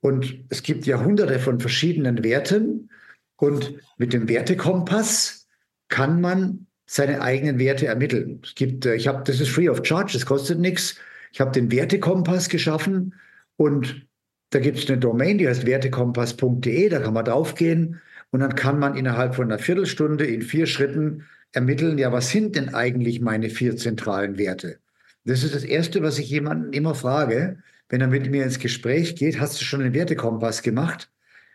Und 0.00 0.44
es 0.48 0.62
gibt 0.62 0.86
ja 0.86 1.02
hunderte 1.04 1.38
von 1.38 1.60
verschiedenen 1.60 2.22
Werten 2.24 2.90
und 3.36 3.74
mit 3.98 4.12
dem 4.12 4.28
Wertekompass 4.28 5.48
kann 5.88 6.20
man 6.20 6.66
seine 6.92 7.22
eigenen 7.22 7.60
Werte 7.60 7.86
ermitteln. 7.86 8.40
Es 8.42 8.56
gibt, 8.56 8.84
äh, 8.84 8.96
ich 8.96 9.06
habe, 9.06 9.22
das 9.24 9.38
ist 9.40 9.50
free 9.50 9.68
of 9.68 9.80
charge, 9.84 10.12
das 10.14 10.26
kostet 10.26 10.58
nichts. 10.58 10.96
Ich 11.30 11.40
habe 11.40 11.52
den 11.52 11.70
Wertekompass 11.70 12.48
geschaffen 12.48 13.14
und 13.54 14.08
da 14.50 14.58
gibt 14.58 14.78
es 14.78 14.90
eine 14.90 14.98
Domain, 14.98 15.38
die 15.38 15.46
heißt 15.46 15.66
wertekompass.de, 15.66 16.88
da 16.88 16.98
kann 16.98 17.14
man 17.14 17.24
draufgehen 17.24 18.00
und 18.32 18.40
dann 18.40 18.56
kann 18.56 18.80
man 18.80 18.96
innerhalb 18.96 19.36
von 19.36 19.44
einer 19.44 19.60
Viertelstunde 19.60 20.26
in 20.26 20.42
vier 20.42 20.66
Schritten 20.66 21.26
ermitteln, 21.52 21.96
ja, 21.96 22.10
was 22.12 22.30
sind 22.30 22.56
denn 22.56 22.74
eigentlich 22.74 23.20
meine 23.20 23.50
vier 23.50 23.76
zentralen 23.76 24.36
Werte? 24.36 24.80
Das 25.24 25.44
ist 25.44 25.54
das 25.54 25.62
Erste, 25.62 26.02
was 26.02 26.18
ich 26.18 26.28
jemanden 26.28 26.72
immer 26.72 26.96
frage, 26.96 27.62
wenn 27.88 28.00
er 28.00 28.08
mit 28.08 28.28
mir 28.28 28.42
ins 28.42 28.58
Gespräch 28.58 29.14
geht, 29.14 29.38
hast 29.38 29.60
du 29.60 29.64
schon 29.64 29.80
einen 29.80 29.94
Wertekompass 29.94 30.62
gemacht? 30.62 31.08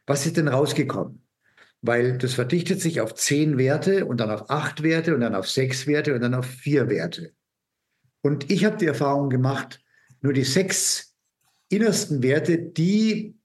Was 0.08 0.25
ist 0.25 0.38
denn 0.38 0.48
rausgekommen? 0.48 1.25
Weil 1.86 2.18
das 2.18 2.34
verdichtet 2.34 2.82
sich 2.82 3.01
auf 3.01 3.15
zehn 3.15 3.58
Werte 3.58 4.06
und 4.06 4.20
dann 4.20 4.32
auf 4.32 4.50
acht 4.50 4.84
Werte 4.84 5.13
und 5.13 5.22
dann 5.22 5.36
auf 5.36 5.48
sechs 5.48 5.88
Werte 5.88 6.15
und 6.15 6.22
dann 6.22 6.34
auf 6.34 6.46
vier 6.46 6.89
Werte. 6.89 7.32
Und 8.22 8.51
ich 8.51 8.65
habe 8.65 8.77
die 8.77 8.88
Erfahrung 8.88 9.30
gemacht, 9.30 9.82
nur 10.22 10.34
die 10.34 10.44
sechs 10.44 11.13
innersten 11.70 12.24
Werte, 12.24 12.58
die 12.58 13.36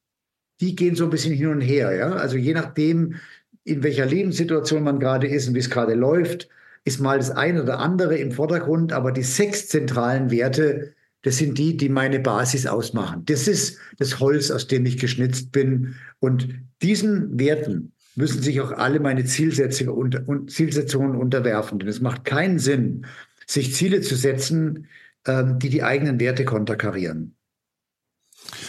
die 0.61 0.77
gehen 0.77 0.95
so 0.95 1.05
ein 1.05 1.11
bisschen 1.11 1.35
hin 1.35 1.49
und 1.49 1.61
her. 1.61 1.95
Ja? 1.95 2.13
Also 2.13 2.37
je 2.37 2.53
nachdem, 2.53 3.17
in 3.65 3.83
welcher 3.83 4.07
Lebenssituation 4.07 4.83
man 4.83 5.01
gerade 5.01 5.27
ist 5.27 5.49
und 5.49 5.55
wie 5.55 5.61
es 5.61 5.71
gerade 5.71 5.95
läuft, 5.95 6.49
ist 6.85 7.01
mal 7.01 7.19
das 7.19 7.31
eine 7.31 7.63
oder 7.63 7.79
andere 7.79 8.17
im 8.17 8.33
Vordergrund, 8.33 8.93
aber 8.93 9.13
die 9.13 9.23
sechs 9.23 9.69
zentralen 9.69 10.31
Werte, 10.31 10.95
das 11.23 11.37
sind 11.37 11.59
die, 11.59 11.77
die 11.77 11.91
meine 11.91 12.21
Basis 12.21 12.67
ausmachen. 12.67 13.25
Das 13.27 13.49
ist 13.49 13.79
das 13.99 14.21
Holz, 14.21 14.51
aus 14.51 14.67
dem 14.67 14.87
ich 14.87 14.99
geschnitzt 14.99 15.53
bin. 15.53 15.95
Und 16.21 16.49
diesen 16.81 17.39
Werten 17.39 17.93
müssen 18.15 18.43
sich 18.43 18.61
auch 18.61 18.73
alle 18.73 19.01
meine 19.01 19.25
Zielsetzungen, 19.25 19.95
unter, 19.95 20.47
Zielsetzungen 20.47 21.17
unterwerfen. 21.17 21.79
Denn 21.79 21.89
es 21.89 22.01
macht 22.01 22.25
keinen 22.25 22.59
Sinn, 22.59 23.07
sich 23.47 23.75
Ziele 23.75 24.01
zu 24.01 24.15
setzen, 24.17 24.89
ähm, 25.27 25.59
die 25.59 25.71
die 25.71 25.83
eigenen 25.83 26.21
Werte 26.21 26.45
konterkarieren. 26.45 27.37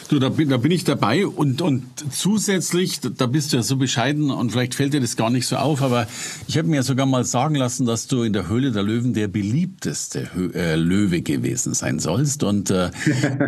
Du, 0.09 0.19
da 0.19 0.29
bin, 0.29 0.49
da 0.49 0.57
bin 0.57 0.71
ich 0.71 0.83
dabei 0.83 1.25
und, 1.25 1.61
und 1.61 1.83
zusätzlich, 2.11 2.99
da 2.99 3.27
bist 3.27 3.53
du 3.53 3.57
ja 3.57 3.63
so 3.63 3.77
bescheiden 3.77 4.29
und 4.29 4.51
vielleicht 4.51 4.75
fällt 4.75 4.93
dir 4.93 5.01
das 5.01 5.15
gar 5.15 5.29
nicht 5.29 5.47
so 5.47 5.55
auf, 5.55 5.81
aber 5.81 6.07
ich 6.47 6.57
habe 6.57 6.67
mir 6.67 6.83
sogar 6.83 7.05
mal 7.05 7.23
sagen 7.23 7.55
lassen, 7.55 7.85
dass 7.85 8.07
du 8.07 8.23
in 8.23 8.33
der 8.33 8.49
Höhle 8.49 8.71
der 8.71 8.83
Löwen 8.83 9.13
der 9.13 9.27
beliebteste 9.27 10.29
äh, 10.53 10.75
Löwe 10.75 11.21
gewesen 11.21 11.73
sein 11.73 11.99
sollst. 11.99 12.43
Und 12.43 12.69
äh, 12.71 12.91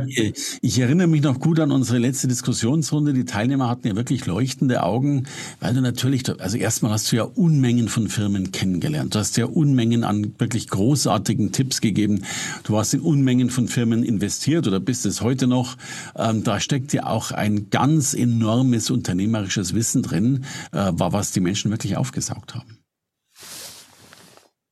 ich 0.62 0.80
erinnere 0.80 1.08
mich 1.08 1.22
noch 1.22 1.40
gut 1.40 1.60
an 1.60 1.72
unsere 1.72 1.98
letzte 1.98 2.28
Diskussionsrunde. 2.28 3.14
Die 3.14 3.26
Teilnehmer 3.26 3.70
hatten 3.70 3.88
ja 3.88 3.96
wirklich 3.96 4.26
leuchtende 4.26 4.84
Augen, 4.84 5.26
weil 5.60 5.74
du 5.74 5.82
natürlich, 5.82 6.24
also 6.40 6.58
erstmal 6.58 6.94
hast 6.94 7.12
du 7.12 7.18
ja 7.18 7.24
Unmengen 7.24 7.90
von 7.90 8.08
Firmen 8.08 8.52
kennengelernt. 8.52 9.16
Du 9.16 9.20
hast 9.20 9.36
ja 9.38 9.46
Unmengen 9.46 10.04
an 10.04 10.34
wirklich 10.38 10.70
großartigen 10.70 11.52
Tipps 11.52 11.82
gegeben. 11.82 12.24
Du 12.64 12.78
hast 12.78 12.94
in 12.94 13.02
Unmengen 13.02 13.50
von 13.50 13.68
Firmen 13.68 14.04
investiert 14.04 14.68
oder 14.68 14.80
bist 14.80 15.06
es 15.06 15.22
heute 15.22 15.48
noch. 15.48 15.76
Ähm, 16.24 16.44
da 16.44 16.60
steckt 16.60 16.94
ja 16.94 17.06
auch 17.06 17.32
ein 17.32 17.70
ganz 17.70 18.14
enormes 18.14 18.90
unternehmerisches 18.90 19.74
Wissen 19.74 20.04
drin, 20.04 20.46
äh, 20.72 20.92
was 20.96 21.32
die 21.32 21.42
Menschen 21.42 21.72
wirklich 21.72 21.98
aufgesaugt 21.98 22.56
haben. 22.56 22.80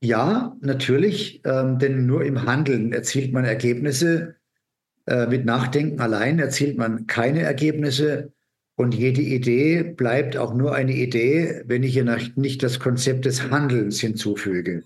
Ja, 0.04 0.56
natürlich, 0.62 1.42
ähm, 1.46 1.78
denn 1.78 2.06
nur 2.06 2.24
im 2.24 2.46
Handeln 2.46 2.94
erzielt 2.94 3.34
man 3.34 3.46
Ergebnisse. 3.46 4.36
Äh, 5.06 5.28
mit 5.28 5.46
Nachdenken 5.46 6.00
allein 6.00 6.40
erzielt 6.40 6.78
man 6.78 7.06
keine 7.06 7.42
Ergebnisse. 7.42 8.34
Und 8.76 8.96
jede 8.96 9.22
Idee 9.22 9.84
bleibt 9.84 10.38
auch 10.38 10.56
nur 10.56 10.74
eine 10.74 10.94
Idee, 10.94 11.62
wenn 11.68 11.84
ich 11.84 11.96
ihr 11.96 12.18
nicht 12.36 12.64
das 12.64 12.80
Konzept 12.80 13.26
des 13.26 13.52
Handelns 13.52 14.00
hinzufüge. 14.00 14.84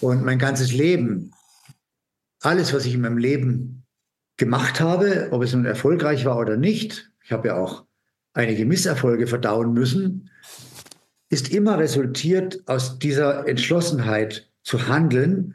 Und 0.00 0.22
mein 0.24 0.38
ganzes 0.38 0.72
Leben, 0.72 1.30
alles, 2.40 2.74
was 2.74 2.84
ich 2.84 2.94
in 2.94 3.00
meinem 3.00 3.16
Leben 3.16 3.83
gemacht 4.36 4.80
habe, 4.80 5.28
ob 5.30 5.42
es 5.42 5.52
nun 5.52 5.64
erfolgreich 5.64 6.24
war 6.24 6.38
oder 6.38 6.56
nicht, 6.56 7.10
ich 7.22 7.32
habe 7.32 7.48
ja 7.48 7.56
auch 7.56 7.84
einige 8.32 8.66
Misserfolge 8.66 9.26
verdauen 9.26 9.72
müssen, 9.72 10.30
ist 11.30 11.52
immer 11.52 11.78
resultiert 11.78 12.62
aus 12.66 12.98
dieser 12.98 13.48
Entschlossenheit 13.48 14.50
zu 14.62 14.88
handeln 14.88 15.54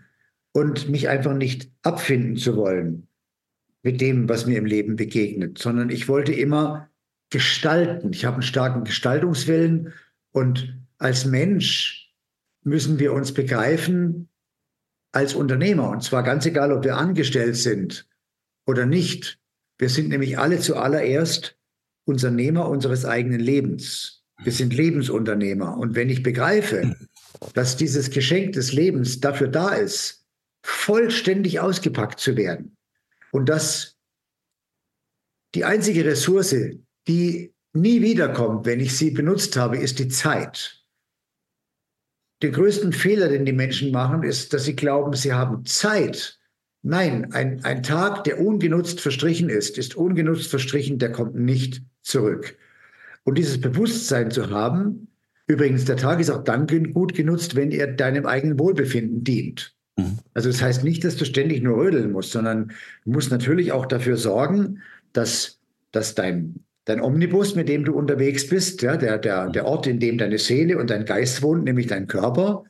und 0.51 0.89
mich 0.89 1.09
einfach 1.09 1.33
nicht 1.33 1.71
abfinden 1.83 2.37
zu 2.37 2.55
wollen 2.55 3.07
mit 3.81 4.01
dem, 4.01 4.27
was 4.27 4.45
mir 4.45 4.57
im 4.57 4.65
Leben 4.65 4.95
begegnet, 4.95 5.57
sondern 5.57 5.89
ich 5.89 6.07
wollte 6.07 6.33
immer 6.33 6.89
gestalten. 7.29 8.11
Ich 8.11 8.25
habe 8.25 8.35
einen 8.35 8.43
starken 8.43 8.83
Gestaltungswillen 8.83 9.93
und 10.31 10.77
als 10.97 11.25
Mensch 11.25 12.13
müssen 12.63 12.99
wir 12.99 13.13
uns 13.13 13.33
begreifen 13.33 14.27
als 15.11 15.33
Unternehmer. 15.33 15.89
Und 15.89 16.03
zwar 16.03 16.23
ganz 16.23 16.45
egal, 16.45 16.73
ob 16.73 16.83
wir 16.83 16.97
angestellt 16.97 17.55
sind 17.55 18.08
oder 18.69 18.85
nicht. 18.85 19.39
Wir 19.79 19.89
sind 19.89 20.09
nämlich 20.09 20.37
alle 20.37 20.59
zuallererst 20.59 21.57
Unternehmer 22.05 22.69
unseres 22.69 23.03
eigenen 23.03 23.39
Lebens. 23.39 24.23
Wir 24.43 24.51
sind 24.51 24.73
Lebensunternehmer. 24.73 25.75
Und 25.77 25.95
wenn 25.95 26.09
ich 26.09 26.23
begreife, 26.23 26.95
dass 27.55 27.77
dieses 27.77 28.11
Geschenk 28.11 28.53
des 28.53 28.71
Lebens 28.71 29.19
dafür 29.19 29.47
da 29.47 29.69
ist, 29.69 30.25
vollständig 30.63 31.59
ausgepackt 31.59 32.19
zu 32.19 32.37
werden 32.37 32.77
und 33.31 33.49
dass 33.49 33.97
die 35.55 35.65
einzige 35.65 36.05
Ressource, 36.05 36.55
die 37.07 37.53
nie 37.73 38.01
wiederkommt, 38.01 38.65
wenn 38.65 38.79
ich 38.79 38.95
sie 38.95 39.11
benutzt 39.11 39.57
habe, 39.57 39.77
ist 39.77 39.97
die 39.99 40.09
Zeit. 40.09 40.85
Den 42.43 42.51
größten 42.51 42.93
Fehler, 42.93 43.29
den 43.29 43.45
die 43.45 43.53
Menschen 43.53 43.91
machen, 43.91 44.23
ist, 44.23 44.53
dass 44.53 44.65
sie 44.65 44.75
glauben, 44.75 45.13
sie 45.13 45.33
haben 45.33 45.65
Zeit, 45.65 46.38
Nein, 46.81 47.33
ein, 47.33 47.63
ein 47.65 47.83
Tag, 47.83 48.23
der 48.23 48.39
ungenutzt 48.39 49.01
verstrichen 49.01 49.49
ist, 49.49 49.77
ist 49.77 49.95
ungenutzt 49.95 50.49
verstrichen, 50.49 50.97
der 50.97 51.11
kommt 51.11 51.35
nicht 51.35 51.81
zurück. 52.01 52.57
Und 53.23 53.37
dieses 53.37 53.59
Bewusstsein 53.59 54.31
zu 54.31 54.49
haben, 54.49 55.07
übrigens, 55.47 55.85
der 55.85 55.97
Tag 55.97 56.19
ist 56.19 56.29
auch 56.29 56.43
dann 56.43 56.67
gut 56.93 57.13
genutzt, 57.13 57.55
wenn 57.55 57.71
er 57.71 57.87
deinem 57.87 58.25
eigenen 58.25 58.57
Wohlbefinden 58.59 59.23
dient. 59.23 59.75
Mhm. 59.97 60.19
Also 60.33 60.49
das 60.49 60.61
heißt 60.61 60.83
nicht, 60.83 61.03
dass 61.03 61.17
du 61.17 61.25
ständig 61.25 61.61
nur 61.61 61.77
rödeln 61.77 62.11
musst, 62.11 62.31
sondern 62.31 62.71
du 63.03 63.11
musst 63.11 63.31
natürlich 63.31 63.71
auch 63.73 63.85
dafür 63.85 64.15
sorgen, 64.15 64.81
dass, 65.11 65.59
dass 65.91 66.15
dein, 66.15 66.63
dein 66.85 67.01
Omnibus, 67.01 67.55
mit 67.55 67.67
dem 67.67 67.83
du 67.83 67.93
unterwegs 67.93 68.47
bist, 68.47 68.81
ja, 68.81 68.95
der, 68.95 69.17
der, 69.17 69.49
der 69.49 69.65
Ort, 69.65 69.85
in 69.85 69.99
dem 69.99 70.17
deine 70.17 70.37
Seele 70.37 70.77
und 70.77 70.89
dein 70.89 71.03
Geist 71.03 71.41
wohnt, 71.41 71.65
nämlich 71.65 71.87
dein 71.87 72.07
Körper, 72.07 72.63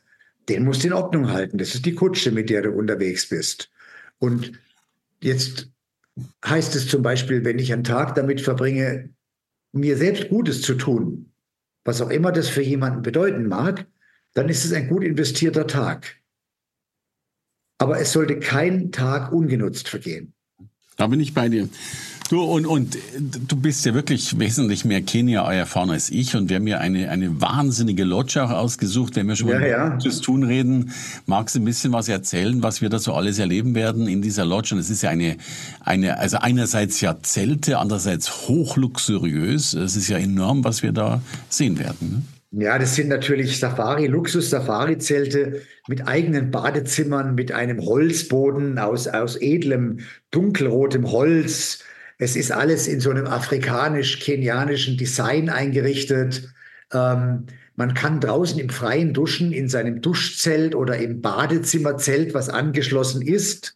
den 0.47 0.65
musst 0.65 0.83
du 0.83 0.87
in 0.87 0.93
Ordnung 0.93 1.31
halten. 1.31 1.59
Das 1.59 1.75
ist 1.75 1.85
die 1.85 1.93
Kutsche, 1.93 2.31
mit 2.31 2.49
der 2.49 2.63
du 2.63 2.71
unterwegs 2.71 3.29
bist. 3.29 3.69
Und 4.19 4.51
jetzt 5.21 5.69
heißt 6.45 6.75
es 6.75 6.87
zum 6.87 7.01
Beispiel, 7.01 7.43
wenn 7.45 7.59
ich 7.59 7.73
einen 7.73 7.83
Tag 7.83 8.15
damit 8.15 8.41
verbringe, 8.41 9.09
mir 9.71 9.97
selbst 9.97 10.29
Gutes 10.29 10.61
zu 10.61 10.75
tun, 10.75 11.31
was 11.85 12.01
auch 12.01 12.09
immer 12.09 12.31
das 12.31 12.49
für 12.49 12.61
jemanden 12.61 13.01
bedeuten 13.01 13.47
mag, 13.47 13.87
dann 14.33 14.49
ist 14.49 14.65
es 14.65 14.73
ein 14.73 14.87
gut 14.87 15.03
investierter 15.03 15.67
Tag. 15.67 16.17
Aber 17.77 17.99
es 17.99 18.11
sollte 18.11 18.39
kein 18.39 18.91
Tag 18.91 19.31
ungenutzt 19.31 19.87
vergehen. 19.87 20.33
Da 20.97 21.07
bin 21.07 21.21
ich 21.21 21.33
bei 21.33 21.47
dir. 21.47 21.69
Du, 22.29 22.43
und, 22.43 22.67
und 22.67 22.95
du 23.47 23.55
bist 23.55 23.87
ja 23.87 23.95
wirklich 23.95 24.37
wesentlich 24.37 24.85
mehr 24.85 25.01
Kenia 25.01 25.51
erfahren 25.51 25.89
als 25.89 26.11
ich 26.11 26.35
und 26.35 26.47
wir 26.47 26.57
haben 26.57 26.67
ja 26.67 26.77
eine, 26.77 27.09
eine 27.09 27.41
wahnsinnige 27.41 28.03
Lodge 28.03 28.43
auch 28.43 28.51
ausgesucht. 28.51 29.15
Wenn 29.15 29.27
wir 29.27 29.35
schon 29.35 29.47
ja, 29.47 29.59
mal 29.59 29.67
ja. 29.67 29.97
das 30.03 30.21
Tun 30.21 30.43
reden, 30.43 30.91
magst 31.25 31.55
du 31.55 31.59
ein 31.59 31.65
bisschen 31.65 31.91
was 31.91 32.07
erzählen, 32.07 32.61
was 32.61 32.81
wir 32.83 32.89
da 32.89 32.99
so 32.99 33.15
alles 33.15 33.39
erleben 33.39 33.73
werden 33.73 34.07
in 34.07 34.21
dieser 34.21 34.45
Lodge? 34.45 34.75
Und 34.75 34.79
es 34.79 34.91
ist 34.91 35.01
ja 35.01 35.09
eine, 35.09 35.37
eine, 35.79 36.19
also 36.19 36.37
einerseits 36.37 37.01
ja 37.01 37.19
Zelte, 37.19 37.79
andererseits 37.79 38.47
hochluxuriös. 38.47 39.73
Es 39.73 39.95
ist 39.95 40.07
ja 40.07 40.19
enorm, 40.19 40.63
was 40.63 40.83
wir 40.83 40.91
da 40.91 41.23
sehen 41.49 41.79
werden. 41.79 42.25
Ne? 42.51 42.63
Ja, 42.63 42.77
das 42.77 42.93
sind 42.93 43.09
natürlich 43.09 43.57
Safari, 43.57 44.05
Luxus-Safari-Zelte 44.05 45.63
mit 45.87 46.07
eigenen 46.07 46.51
Badezimmern, 46.51 47.33
mit 47.33 47.51
einem 47.51 47.79
Holzboden 47.81 48.77
aus, 48.77 49.07
aus 49.07 49.35
edlem, 49.35 50.01
dunkelrotem 50.29 51.11
Holz. 51.11 51.83
Es 52.19 52.35
ist 52.35 52.51
alles 52.51 52.87
in 52.87 52.99
so 52.99 53.09
einem 53.09 53.27
afrikanisch-kenianischen 53.27 54.97
Design 54.97 55.49
eingerichtet. 55.49 56.53
Ähm, 56.93 57.47
man 57.75 57.93
kann 57.93 58.19
draußen 58.19 58.59
im 58.59 58.69
Freien 58.69 59.13
duschen, 59.13 59.53
in 59.53 59.69
seinem 59.69 60.01
Duschzelt 60.01 60.75
oder 60.75 60.97
im 60.97 61.21
Badezimmerzelt, 61.21 62.33
was 62.33 62.49
angeschlossen 62.49 63.21
ist. 63.21 63.73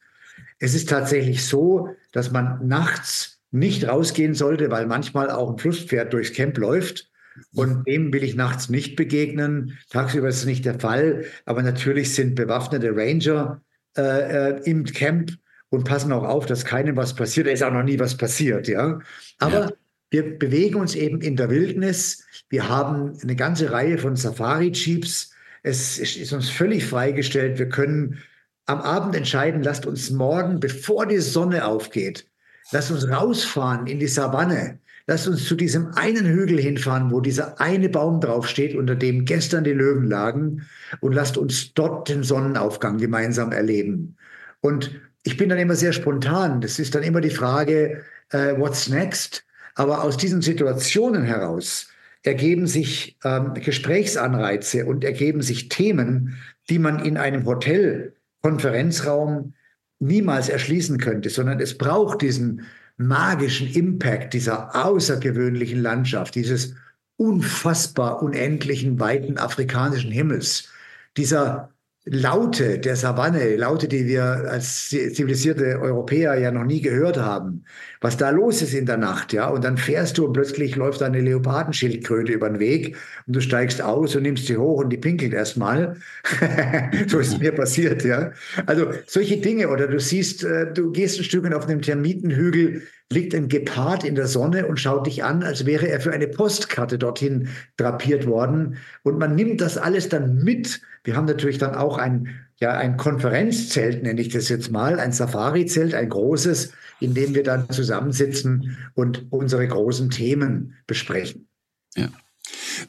Es 0.60 0.76
ist 0.76 0.90
tatsächlich 0.90 1.46
so, 1.46 1.96
dass 2.12 2.32
man 2.32 2.68
nachts 2.68 3.40
nicht 3.52 3.88
rausgehen 3.88 4.34
sollte, 4.34 4.70
weil 4.70 4.88
manchmal 4.88 5.32
auch 5.32 5.50
ein 5.50 5.58
Flusspferd 5.58 6.12
durchs 6.12 6.34
Camp 6.34 6.58
läuft. 6.58 7.10
Und 7.56 7.88
dem 7.88 8.12
will 8.12 8.24
ich 8.24 8.36
nachts 8.36 8.68
nicht 8.68 8.98
begegnen. 8.98 9.78
Tagsüber 9.90 10.28
ist 10.28 10.40
es 10.40 10.46
nicht 10.46 10.66
der 10.66 10.80
Fall. 10.80 11.24
Aber 11.46 11.64
natürlich 11.64 12.14
sind 12.14 12.36
bewaffnete 12.36 12.92
Ranger 12.94 13.62
äh, 13.96 14.02
äh, 14.02 14.62
im 14.66 14.84
Camp 14.84 15.32
und 15.74 15.86
passen 15.86 16.12
auch 16.12 16.24
auf, 16.24 16.46
dass 16.46 16.66
keinem 16.66 16.96
was 16.96 17.16
passiert. 17.16 17.48
Da 17.48 17.52
ist 17.52 17.64
auch 17.64 17.74
noch 17.74 17.82
nie 17.82 17.98
was 17.98 18.16
passiert, 18.16 18.68
ja. 18.68 19.00
Aber 19.40 19.60
ja. 19.60 19.72
wir 20.12 20.38
bewegen 20.38 20.76
uns 20.76 20.94
eben 20.94 21.20
in 21.20 21.36
der 21.36 21.50
Wildnis. 21.50 22.24
Wir 22.50 22.70
haben 22.70 23.18
eine 23.24 23.36
ganze 23.36 23.72
Reihe 23.72 23.98
von 23.98 24.16
Safari-Jeeps. 24.16 25.32
Es 25.64 25.98
ist 25.98 26.32
uns 26.32 26.52
völlig 26.52 26.86
freigestellt. 26.86 27.58
Wir 27.58 27.70
können 27.70 28.20
am 28.68 28.82
Abend 28.82 29.16
entscheiden, 29.16 29.64
lasst 29.64 29.88
uns 29.88 30.12
morgen, 30.12 30.60
bevor 30.60 31.08
die 31.08 31.18
Sonne 31.18 31.66
aufgeht, 31.66 32.28
lasst 32.72 32.92
uns 32.92 33.10
rausfahren 33.10 33.88
in 33.88 33.98
die 33.98 34.08
Savanne 34.08 34.80
Lasst 35.06 35.28
uns 35.28 35.46
zu 35.46 35.56
diesem 35.56 35.88
einen 35.96 36.26
Hügel 36.26 36.58
hinfahren, 36.62 37.12
wo 37.12 37.20
dieser 37.20 37.60
eine 37.60 37.90
Baum 37.90 38.22
draufsteht, 38.22 38.74
unter 38.74 38.96
dem 38.96 39.26
gestern 39.26 39.66
die 39.66 39.74
Löwen 39.74 40.08
lagen, 40.08 40.66
und 41.02 41.12
lasst 41.12 41.38
uns 41.38 41.74
dort 41.74 42.08
den 42.08 42.24
Sonnenaufgang 42.24 43.00
gemeinsam 43.00 43.52
erleben. 43.52 44.16
Und 44.62 45.02
ich 45.24 45.38
bin 45.38 45.50
dann 45.50 45.58
immer 45.58 45.76
sehr 45.76 45.94
spontan. 45.94 46.62
Das 46.62 46.80
ist 46.80 46.96
dann 46.96 47.04
immer 47.04 47.22
die 47.22 47.30
Frage, 47.30 48.04
äh, 48.30 48.58
what's 48.58 48.90
next? 48.90 49.46
Aber 49.76 50.04
aus 50.04 50.18
diesen 50.18 50.42
Situationen 50.42 51.24
heraus 51.24 51.88
ergeben 52.22 52.68
sich 52.68 53.18
ähm, 53.24 53.54
Gesprächsanreize 53.54 54.86
und 54.86 55.04
ergeben 55.04 55.42
sich 55.42 55.70
Themen, 55.70 56.38
die 56.70 56.80
man 56.80 57.00
in 57.00 57.18
einem 57.18 57.46
Hotel, 57.46 58.14
Konferenzraum 58.42 59.54
niemals 60.00 60.50
erschließen 60.50 60.98
könnte, 60.98 61.30
sondern 61.30 61.60
es 61.60 61.78
braucht 61.78 62.22
diesen 62.22 62.66
magischen 62.98 63.68
Impact 63.68 64.34
dieser 64.34 64.86
außergewöhnlichen 64.86 65.82
Landschaft, 65.82 66.36
dieses 66.36 66.76
unfassbar 67.16 68.22
unendlichen 68.22 69.00
weiten 69.00 69.38
afrikanischen 69.38 70.12
Himmels, 70.12 70.70
dieser 71.16 71.73
Laute 72.06 72.80
der 72.80 72.98
Savanne, 72.98 73.56
Laute, 73.56 73.88
die 73.88 74.06
wir 74.06 74.24
als 74.24 74.90
zivilisierte 74.90 75.80
Europäer 75.80 76.36
ja 76.36 76.52
noch 76.52 76.66
nie 76.66 76.82
gehört 76.82 77.16
haben, 77.18 77.64
was 78.02 78.18
da 78.18 78.30
los 78.30 78.62
ist 78.62 78.74
in 78.74 78.86
der 78.86 78.98
Nacht, 78.98 79.32
ja, 79.32 79.48
und 79.48 79.64
dann 79.64 79.78
fährst 79.78 80.18
du 80.18 80.26
und 80.26 80.34
plötzlich 80.34 80.76
läuft 80.76 81.02
eine 81.02 81.22
Leopardenschildkröte 81.22 82.34
über 82.34 82.50
den 82.50 82.60
Weg 82.60 82.98
und 83.26 83.38
du 83.38 83.40
steigst 83.40 83.82
aus 83.82 84.18
und 84.18 84.24
nimmst 84.24 84.48
sie 84.48 84.58
hoch 84.58 84.82
und 84.84 84.90
die 84.90 84.98
pinkelt 84.98 85.32
erstmal. 85.32 85.96
so 87.08 87.20
ist 87.20 87.34
es 87.34 87.40
mir 87.40 87.54
passiert, 87.54 88.04
ja. 88.04 88.34
Also 88.66 88.92
solche 89.08 89.38
Dinge 89.38 89.70
oder 89.70 89.88
du 89.88 89.98
siehst, 89.98 90.44
äh, 90.44 90.74
du 90.74 90.92
gehst 90.92 91.20
ein 91.20 91.24
Stück 91.24 91.50
auf 91.54 91.68
einem 91.68 91.82
Termitenhügel, 91.82 92.82
liegt 93.12 93.36
ein 93.36 93.48
Gepard 93.48 94.04
in 94.04 94.16
der 94.16 94.28
Sonne 94.28 94.66
und 94.66 94.80
schaut 94.80 95.06
dich 95.06 95.24
an, 95.24 95.44
als 95.44 95.66
wäre 95.66 95.88
er 95.88 96.02
für 96.02 96.12
eine 96.12 96.28
Postkarte 96.28 96.98
dorthin 96.98 97.50
drapiert 97.78 98.26
worden 98.26 98.78
und 99.04 99.20
man 99.20 99.36
nimmt 99.36 99.62
das 99.62 99.78
alles 99.78 100.10
dann 100.10 100.44
mit 100.44 100.82
wir 101.04 101.16
haben 101.16 101.26
natürlich 101.26 101.58
dann 101.58 101.76
auch 101.76 101.98
ein, 101.98 102.30
ja, 102.58 102.72
ein 102.78 102.98
Konferenzzelt, 102.98 104.04
nenne 104.04 104.22
ich 104.22 104.30
das 104.30 104.50
jetzt 104.50 104.72
mal, 104.72 105.00
ein 105.00 105.12
Safari-Zelt, 105.12 105.94
ein 105.94 106.10
großes, 106.10 106.72
in 107.00 107.14
dem 107.14 107.36
wir 107.36 107.44
dann 107.44 107.70
zusammensitzen 107.70 108.78
und 108.94 109.28
unsere 109.32 109.68
großen 109.68 110.10
Themen 110.10 110.76
besprechen. 110.88 111.48
Ja. 111.96 112.10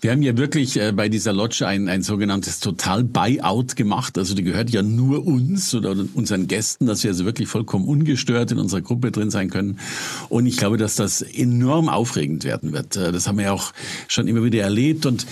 Wir 0.01 0.11
haben 0.11 0.23
ja 0.23 0.37
wirklich 0.37 0.79
äh, 0.79 0.93
bei 0.93 1.09
dieser 1.09 1.33
Lodge 1.33 1.67
ein, 1.67 1.89
ein 1.89 2.03
sogenanntes 2.03 2.61
Total-Buyout 2.61 3.77
gemacht. 3.77 4.19
Also 4.19 4.35
die 4.35 4.43
gehört 4.43 4.71
ja 4.71 4.83
nur 4.83 5.27
uns 5.27 5.75
oder 5.75 5.95
unseren 6.15 6.49
Gästen, 6.49 6.87
dass 6.87 7.05
wir 7.05 7.11
also 7.11 7.25
wirklich 7.25 7.49
vollkommen 7.49 7.87
ungestört 7.87 8.51
in 8.51 8.59
unserer 8.59 8.81
Gruppe 8.83 9.13
drin 9.13 9.31
sein 9.31 9.51
können. 9.51 9.79
Und 10.29 10.47
ich 10.47 10.57
glaube, 10.57 10.77
dass 10.77 10.97
das 10.97 11.23
enorm 11.23 11.89
aufregend 11.89 12.45
werden 12.45 12.73
wird. 12.73 12.97
Äh, 12.97 13.13
das 13.13 13.27
haben 13.29 13.39
wir 13.39 13.45
ja 13.47 13.53
auch 13.53 13.73
schon 14.09 14.27
immer 14.27 14.43
wieder 14.43 14.63
erlebt. 14.63 15.07
Und 15.07 15.27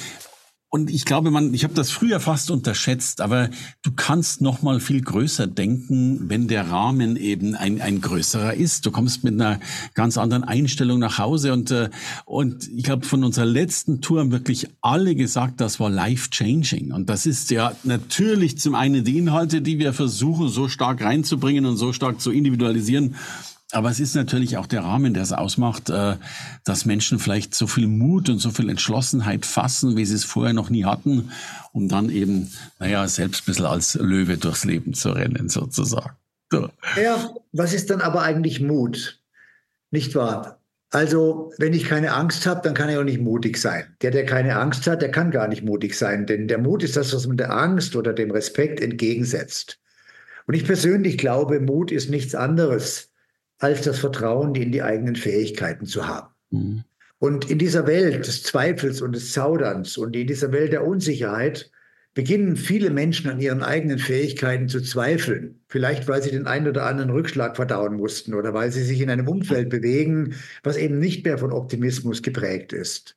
und 0.74 0.88
ich 0.88 1.04
glaube, 1.04 1.30
man, 1.30 1.52
ich 1.52 1.64
habe 1.64 1.74
das 1.74 1.90
früher 1.90 2.18
fast 2.18 2.50
unterschätzt, 2.50 3.20
aber 3.20 3.50
du 3.82 3.92
kannst 3.94 4.40
noch 4.40 4.62
mal 4.62 4.80
viel 4.80 5.02
größer 5.02 5.46
denken, 5.46 6.30
wenn 6.30 6.48
der 6.48 6.70
Rahmen 6.70 7.16
eben 7.16 7.54
ein, 7.54 7.82
ein 7.82 8.00
größerer 8.00 8.54
ist. 8.54 8.86
Du 8.86 8.90
kommst 8.90 9.22
mit 9.22 9.34
einer 9.34 9.60
ganz 9.92 10.16
anderen 10.16 10.44
Einstellung 10.44 10.98
nach 10.98 11.18
Hause 11.18 11.52
und 11.52 11.70
äh, 11.70 11.90
und 12.24 12.70
ich 12.74 12.84
glaube, 12.84 13.04
von 13.04 13.22
unserer 13.22 13.44
letzten 13.44 14.00
Tour 14.00 14.20
haben 14.20 14.32
wirklich 14.32 14.66
alle 14.80 15.14
gesagt, 15.14 15.60
das 15.60 15.78
war 15.78 15.90
life 15.90 16.30
changing. 16.30 16.90
Und 16.90 17.10
das 17.10 17.26
ist 17.26 17.50
ja 17.50 17.76
natürlich 17.84 18.56
zum 18.56 18.74
einen 18.74 19.04
die 19.04 19.18
Inhalte, 19.18 19.60
die 19.60 19.78
wir 19.78 19.92
versuchen 19.92 20.48
so 20.48 20.70
stark 20.70 21.02
reinzubringen 21.02 21.66
und 21.66 21.76
so 21.76 21.92
stark 21.92 22.18
zu 22.18 22.30
individualisieren 22.30 23.16
aber 23.72 23.90
es 23.90 24.00
ist 24.00 24.14
natürlich 24.14 24.58
auch 24.58 24.66
der 24.66 24.82
Rahmen, 24.82 25.14
der 25.14 25.22
es 25.22 25.32
ausmacht, 25.32 25.88
äh, 25.88 26.16
dass 26.64 26.84
Menschen 26.84 27.18
vielleicht 27.18 27.54
so 27.54 27.66
viel 27.66 27.86
Mut 27.86 28.28
und 28.28 28.38
so 28.38 28.50
viel 28.50 28.68
Entschlossenheit 28.68 29.46
fassen, 29.46 29.96
wie 29.96 30.04
sie 30.04 30.14
es 30.14 30.24
vorher 30.24 30.52
noch 30.52 30.68
nie 30.68 30.84
hatten, 30.84 31.32
um 31.72 31.88
dann 31.88 32.10
eben, 32.10 32.52
naja, 32.78 33.08
selbst 33.08 33.42
ein 33.42 33.46
bisschen 33.46 33.66
als 33.66 33.94
Löwe 33.94 34.36
durchs 34.36 34.64
Leben 34.64 34.92
zu 34.92 35.10
rennen, 35.10 35.48
sozusagen. 35.48 36.16
So. 36.50 36.68
Ja, 37.02 37.34
was 37.52 37.72
ist 37.72 37.88
dann 37.88 38.02
aber 38.02 38.22
eigentlich 38.22 38.60
Mut? 38.60 39.20
Nicht 39.90 40.14
wahr? 40.14 40.58
Also, 40.90 41.54
wenn 41.56 41.72
ich 41.72 41.84
keine 41.84 42.12
Angst 42.12 42.46
habe, 42.46 42.60
dann 42.62 42.74
kann 42.74 42.90
ich 42.90 42.98
auch 42.98 43.04
nicht 43.04 43.22
mutig 43.22 43.56
sein. 43.56 43.96
Der, 44.02 44.10
der 44.10 44.26
keine 44.26 44.58
Angst 44.58 44.86
hat, 44.86 45.00
der 45.00 45.10
kann 45.10 45.30
gar 45.30 45.48
nicht 45.48 45.64
mutig 45.64 45.96
sein, 45.96 46.26
denn 46.26 46.48
der 46.48 46.58
Mut 46.58 46.82
ist 46.82 46.96
das, 46.96 47.14
was 47.14 47.26
man 47.26 47.38
der 47.38 47.56
Angst 47.56 47.96
oder 47.96 48.12
dem 48.12 48.30
Respekt 48.30 48.82
entgegensetzt. 48.82 49.78
Und 50.46 50.52
ich 50.52 50.66
persönlich 50.66 51.16
glaube, 51.16 51.60
Mut 51.60 51.90
ist 51.90 52.10
nichts 52.10 52.34
anderes 52.34 53.11
als 53.62 53.82
das 53.82 54.00
Vertrauen 54.00 54.54
in 54.56 54.72
die 54.72 54.82
eigenen 54.82 55.14
Fähigkeiten 55.14 55.86
zu 55.86 56.06
haben. 56.06 56.34
Mhm. 56.50 56.84
Und 57.20 57.48
in 57.48 57.58
dieser 57.58 57.86
Welt 57.86 58.26
des 58.26 58.42
Zweifels 58.42 59.00
und 59.00 59.14
des 59.14 59.32
Zauderns 59.32 59.96
und 59.96 60.16
in 60.16 60.26
dieser 60.26 60.50
Welt 60.50 60.72
der 60.72 60.84
Unsicherheit 60.84 61.70
beginnen 62.12 62.56
viele 62.56 62.90
Menschen 62.90 63.30
an 63.30 63.40
ihren 63.40 63.62
eigenen 63.62 64.00
Fähigkeiten 64.00 64.68
zu 64.68 64.80
zweifeln. 64.80 65.60
Vielleicht, 65.68 66.08
weil 66.08 66.20
sie 66.20 66.32
den 66.32 66.48
einen 66.48 66.66
oder 66.66 66.84
anderen 66.84 67.10
Rückschlag 67.10 67.54
verdauen 67.54 67.96
mussten 67.96 68.34
oder 68.34 68.52
weil 68.52 68.72
sie 68.72 68.82
sich 68.82 69.00
in 69.00 69.08
einem 69.08 69.28
Umfeld 69.28 69.70
bewegen, 69.70 70.34
was 70.64 70.76
eben 70.76 70.98
nicht 70.98 71.24
mehr 71.24 71.38
von 71.38 71.52
Optimismus 71.52 72.22
geprägt 72.22 72.72
ist. 72.72 73.14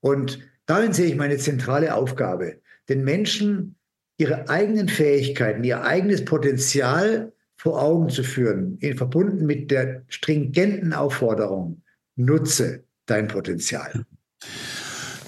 Und 0.00 0.40
darin 0.66 0.92
sehe 0.92 1.06
ich 1.06 1.16
meine 1.16 1.38
zentrale 1.38 1.94
Aufgabe, 1.94 2.60
den 2.90 3.02
Menschen 3.02 3.76
ihre 4.18 4.50
eigenen 4.50 4.88
Fähigkeiten, 4.88 5.64
ihr 5.64 5.82
eigenes 5.82 6.26
Potenzial 6.26 7.32
vor 7.60 7.82
Augen 7.82 8.08
zu 8.08 8.22
führen, 8.24 8.78
verbunden 8.96 9.44
mit 9.44 9.70
der 9.70 10.04
stringenten 10.08 10.94
Aufforderung, 10.94 11.82
nutze 12.16 12.84
dein 13.04 13.28
Potenzial. 13.28 14.06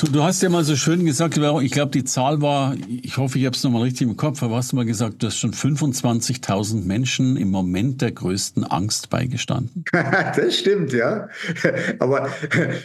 Du, 0.03 0.11
du 0.11 0.25
hast 0.25 0.43
ja 0.43 0.49
mal 0.49 0.65
so 0.65 0.75
schön 0.75 1.07
gesagt, 1.07 1.39
ich 1.39 1.71
glaube, 1.71 1.93
die 1.93 2.03
Zahl 2.03 2.43
war, 2.43 2.75
ich 2.89 3.19
hoffe, 3.19 3.39
ich 3.39 3.47
habe 3.47 3.55
es 3.55 3.63
nochmal 3.63 3.83
richtig 3.83 4.09
im 4.09 4.17
Kopf, 4.17 4.43
aber 4.43 4.57
hast 4.57 4.73
du 4.73 4.77
mal 4.77 4.85
gesagt, 4.85 5.23
du 5.23 5.29
hast 5.29 5.37
schon 5.37 5.53
25.000 5.53 6.85
Menschen 6.85 7.37
im 7.37 7.53
Moment 7.53 8.03
der 8.03 8.11
größten 8.11 8.65
Angst 8.65 9.11
beigestanden. 9.11 9.85
das 9.93 10.59
stimmt, 10.59 10.93
ja. 10.93 11.29
Aber 12.01 12.31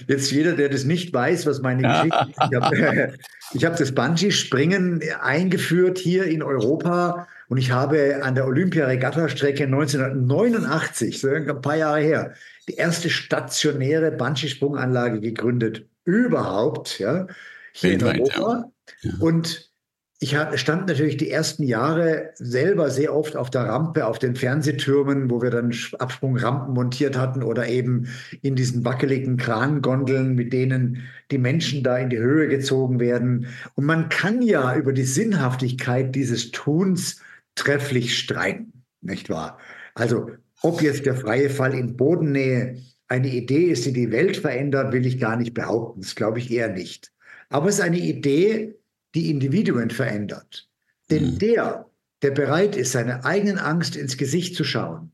jetzt 0.06 0.30
jeder, 0.30 0.54
der 0.54 0.70
das 0.70 0.84
nicht 0.84 1.12
weiß, 1.12 1.48
was 1.48 1.60
meine 1.64 1.82
Geschichte 1.82 2.28
ist, 2.30 2.38
ich 2.40 2.56
habe 2.56 3.14
hab 3.66 3.78
das 3.78 3.96
Bungee-Springen 3.96 5.02
eingeführt 5.20 5.98
hier 5.98 6.26
in 6.26 6.44
Europa 6.44 7.28
und 7.48 7.58
ich 7.58 7.72
habe 7.72 8.20
an 8.22 8.36
der 8.36 8.46
Olympia-Regatta-Strecke 8.46 9.64
1989, 9.64 11.20
so 11.20 11.30
ein 11.30 11.62
paar 11.62 11.78
Jahre 11.78 12.00
her, 12.00 12.34
die 12.70 12.76
erste 12.76 13.10
stationäre 13.10 14.12
Bungee-Sprunganlage 14.12 15.20
gegründet 15.20 15.88
überhaupt, 16.08 17.00
ja, 17.00 17.28
hier 17.74 17.92
Weltweit, 17.92 18.16
in 18.16 18.22
Europa. 18.24 18.72
Ja. 19.02 19.12
Und 19.20 19.72
ich 20.20 20.36
stand 20.56 20.88
natürlich 20.88 21.18
die 21.18 21.30
ersten 21.30 21.62
Jahre 21.62 22.32
selber 22.34 22.90
sehr 22.90 23.16
oft 23.16 23.36
auf 23.36 23.52
der 23.52 23.66
Rampe, 23.66 24.08
auf 24.08 24.18
den 24.18 24.36
Fernsehtürmen, 24.36 25.30
wo 25.30 25.44
wir 25.44 25.52
dann 25.52 25.76
Absprungrampen 26.00 26.74
montiert 26.74 27.16
hatten 27.16 27.44
oder 27.44 27.68
eben 27.68 28.08
in 28.42 28.56
diesen 28.56 28.84
wackeligen 28.84 29.38
Krangondeln, 29.38 30.34
mit 30.34 30.54
denen 30.54 31.04
die 31.30 31.38
Menschen 31.38 31.84
da 31.84 32.00
in 32.00 32.10
die 32.10 32.18
Höhe 32.18 32.48
gezogen 32.48 33.00
werden. 33.00 33.46
Und 33.76 33.86
man 33.86 34.10
kann 34.10 34.42
ja 34.42 34.76
über 34.76 34.92
die 34.92 35.04
Sinnhaftigkeit 35.04 36.16
dieses 36.16 36.50
Tuns 36.50 37.22
trefflich 37.54 38.18
streiten, 38.18 38.86
nicht 39.02 39.30
wahr? 39.30 39.60
Also 39.94 40.32
ob 40.64 40.82
jetzt 40.82 41.06
der 41.06 41.16
freie 41.16 41.52
Fall 41.52 41.76
in 41.76 41.96
Bodennähe 41.96 42.78
eine 43.08 43.30
Idee 43.30 43.66
ist, 43.66 43.86
die 43.86 43.94
die 43.94 44.12
Welt 44.12 44.38
verändert, 44.38 44.92
will 44.92 45.06
ich 45.06 45.20
gar 45.20 45.38
nicht 45.38 45.54
behaupten. 45.54 46.02
Das 46.02 46.16
glaube 46.16 46.40
ich 46.40 46.52
eher 46.52 46.70
nicht. 46.70 47.12
Aber 47.50 47.70
es 47.70 47.76
ist 47.76 47.82
eine 47.82 48.00
Idee, 48.00 48.76
die 49.16 49.30
Individuen 49.30 49.90
verändert. 49.90 50.70
Denn 51.10 51.34
mhm. 51.34 51.40
der, 51.40 51.90
der 52.22 52.32
bereit 52.32 52.76
ist, 52.76 52.92
seiner 52.92 53.26
eigenen 53.26 53.58
Angst 53.58 53.96
ins 53.96 54.18
Gesicht 54.18 54.56
zu 54.56 54.64
schauen, 54.64 55.12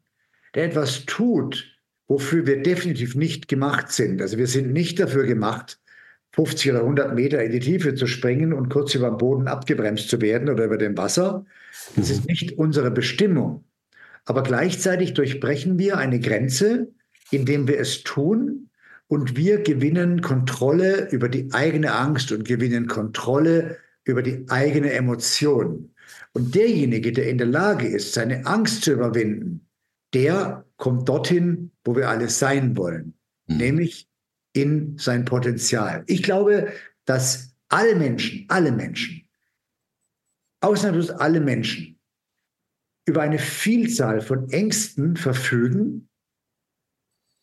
der 0.55 0.65
etwas 0.65 1.05
tut, 1.05 1.77
wofür 2.07 2.47
wir 2.47 2.61
definitiv 2.61 3.15
nicht 3.15 3.47
gemacht 3.47 3.91
sind. 3.91 4.21
Also 4.21 4.37
wir 4.37 4.47
sind 4.47 4.73
nicht 4.73 4.99
dafür 4.99 5.25
gemacht, 5.25 5.79
50 6.31 6.71
oder 6.71 6.79
100 6.81 7.13
Meter 7.13 7.43
in 7.43 7.51
die 7.51 7.59
Tiefe 7.59 7.93
zu 7.93 8.07
springen 8.07 8.53
und 8.53 8.69
kurz 8.69 8.95
über 8.95 9.09
dem 9.09 9.17
Boden 9.17 9.47
abgebremst 9.47 10.09
zu 10.09 10.19
werden 10.19 10.49
oder 10.49 10.65
über 10.65 10.77
dem 10.77 10.97
Wasser. 10.97 11.45
Das 11.95 12.09
ist 12.09 12.27
nicht 12.27 12.57
unsere 12.57 12.89
Bestimmung. 12.89 13.63
Aber 14.25 14.41
gleichzeitig 14.41 15.13
durchbrechen 15.13 15.77
wir 15.77 15.97
eine 15.97 16.19
Grenze, 16.19 16.91
indem 17.31 17.67
wir 17.67 17.79
es 17.79 18.03
tun 18.03 18.69
und 19.07 19.35
wir 19.35 19.61
gewinnen 19.61 20.21
Kontrolle 20.21 21.09
über 21.11 21.29
die 21.29 21.51
eigene 21.53 21.93
Angst 21.93 22.31
und 22.31 22.45
gewinnen 22.45 22.87
Kontrolle 22.87 23.77
über 24.05 24.21
die 24.21 24.45
eigene 24.49 24.91
Emotion. 24.93 25.93
Und 26.33 26.55
derjenige, 26.55 27.11
der 27.11 27.29
in 27.29 27.37
der 27.37 27.47
Lage 27.47 27.87
ist, 27.87 28.13
seine 28.13 28.45
Angst 28.45 28.83
zu 28.83 28.93
überwinden, 28.93 29.67
der 30.13 30.65
kommt 30.77 31.07
dorthin, 31.07 31.71
wo 31.83 31.95
wir 31.95 32.09
alle 32.09 32.29
sein 32.29 32.75
wollen, 32.75 33.13
mhm. 33.47 33.57
nämlich 33.57 34.09
in 34.53 34.97
sein 34.97 35.25
Potenzial. 35.25 36.03
Ich 36.07 36.23
glaube, 36.23 36.71
dass 37.05 37.55
alle 37.69 37.95
Menschen, 37.95 38.45
alle 38.49 38.71
Menschen, 38.71 39.27
ausnahmslos 40.61 41.09
alle 41.09 41.41
Menschen, 41.41 41.99
über 43.05 43.21
eine 43.21 43.39
Vielzahl 43.39 44.21
von 44.21 44.49
Ängsten 44.49 45.17
verfügen. 45.17 46.09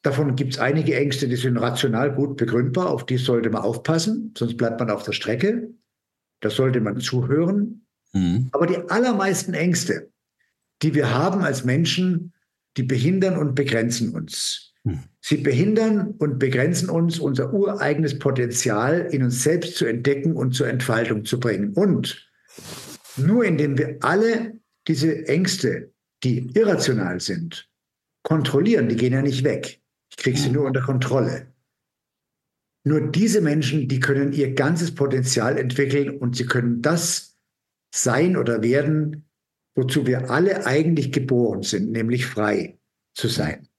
Davon 0.02 0.34
gibt 0.34 0.54
es 0.54 0.58
einige 0.58 0.96
Ängste, 0.96 1.28
die 1.28 1.36
sind 1.36 1.58
rational 1.58 2.14
gut 2.14 2.36
begründbar, 2.36 2.88
auf 2.88 3.04
die 3.04 3.18
sollte 3.18 3.50
man 3.50 3.62
aufpassen, 3.62 4.32
sonst 4.36 4.56
bleibt 4.56 4.80
man 4.80 4.90
auf 4.90 5.02
der 5.02 5.12
Strecke. 5.12 5.70
Da 6.40 6.48
sollte 6.48 6.80
man 6.80 7.00
zuhören. 7.00 7.86
Mhm. 8.12 8.48
Aber 8.52 8.66
die 8.66 8.78
allermeisten 8.88 9.52
Ängste, 9.52 10.10
die 10.82 10.94
wir 10.94 11.14
haben 11.14 11.42
als 11.42 11.64
Menschen, 11.64 12.32
die 12.76 12.82
behindern 12.82 13.36
und 13.36 13.54
begrenzen 13.54 14.14
uns. 14.14 14.72
Hm. 14.84 15.00
Sie 15.20 15.36
behindern 15.36 16.14
und 16.18 16.38
begrenzen 16.38 16.88
uns, 16.88 17.18
unser 17.18 17.52
ureigenes 17.52 18.18
Potenzial 18.18 19.08
in 19.10 19.22
uns 19.22 19.42
selbst 19.42 19.76
zu 19.76 19.84
entdecken 19.84 20.34
und 20.34 20.54
zur 20.54 20.68
Entfaltung 20.68 21.24
zu 21.24 21.38
bringen. 21.38 21.74
Und 21.74 22.30
nur 23.16 23.44
indem 23.44 23.76
wir 23.76 23.98
alle 24.00 24.58
diese 24.88 25.28
Ängste, 25.28 25.92
die 26.24 26.50
irrational 26.54 27.20
sind, 27.20 27.68
kontrollieren, 28.22 28.88
die 28.88 28.96
gehen 28.96 29.12
ja 29.12 29.22
nicht 29.22 29.44
weg. 29.44 29.79
Ich 30.10 30.16
kriege 30.16 30.38
sie 30.38 30.50
nur 30.50 30.66
unter 30.66 30.82
Kontrolle. 30.82 31.52
Nur 32.84 33.10
diese 33.10 33.40
Menschen, 33.40 33.88
die 33.88 34.00
können 34.00 34.32
ihr 34.32 34.54
ganzes 34.54 34.94
Potenzial 34.94 35.58
entwickeln 35.58 36.18
und 36.18 36.36
sie 36.36 36.46
können 36.46 36.82
das 36.82 37.38
sein 37.94 38.36
oder 38.36 38.62
werden, 38.62 39.28
wozu 39.74 40.06
wir 40.06 40.30
alle 40.30 40.66
eigentlich 40.66 41.12
geboren 41.12 41.62
sind, 41.62 41.90
nämlich 41.92 42.26
frei 42.26 42.78
zu 43.14 43.28
sein. 43.28 43.69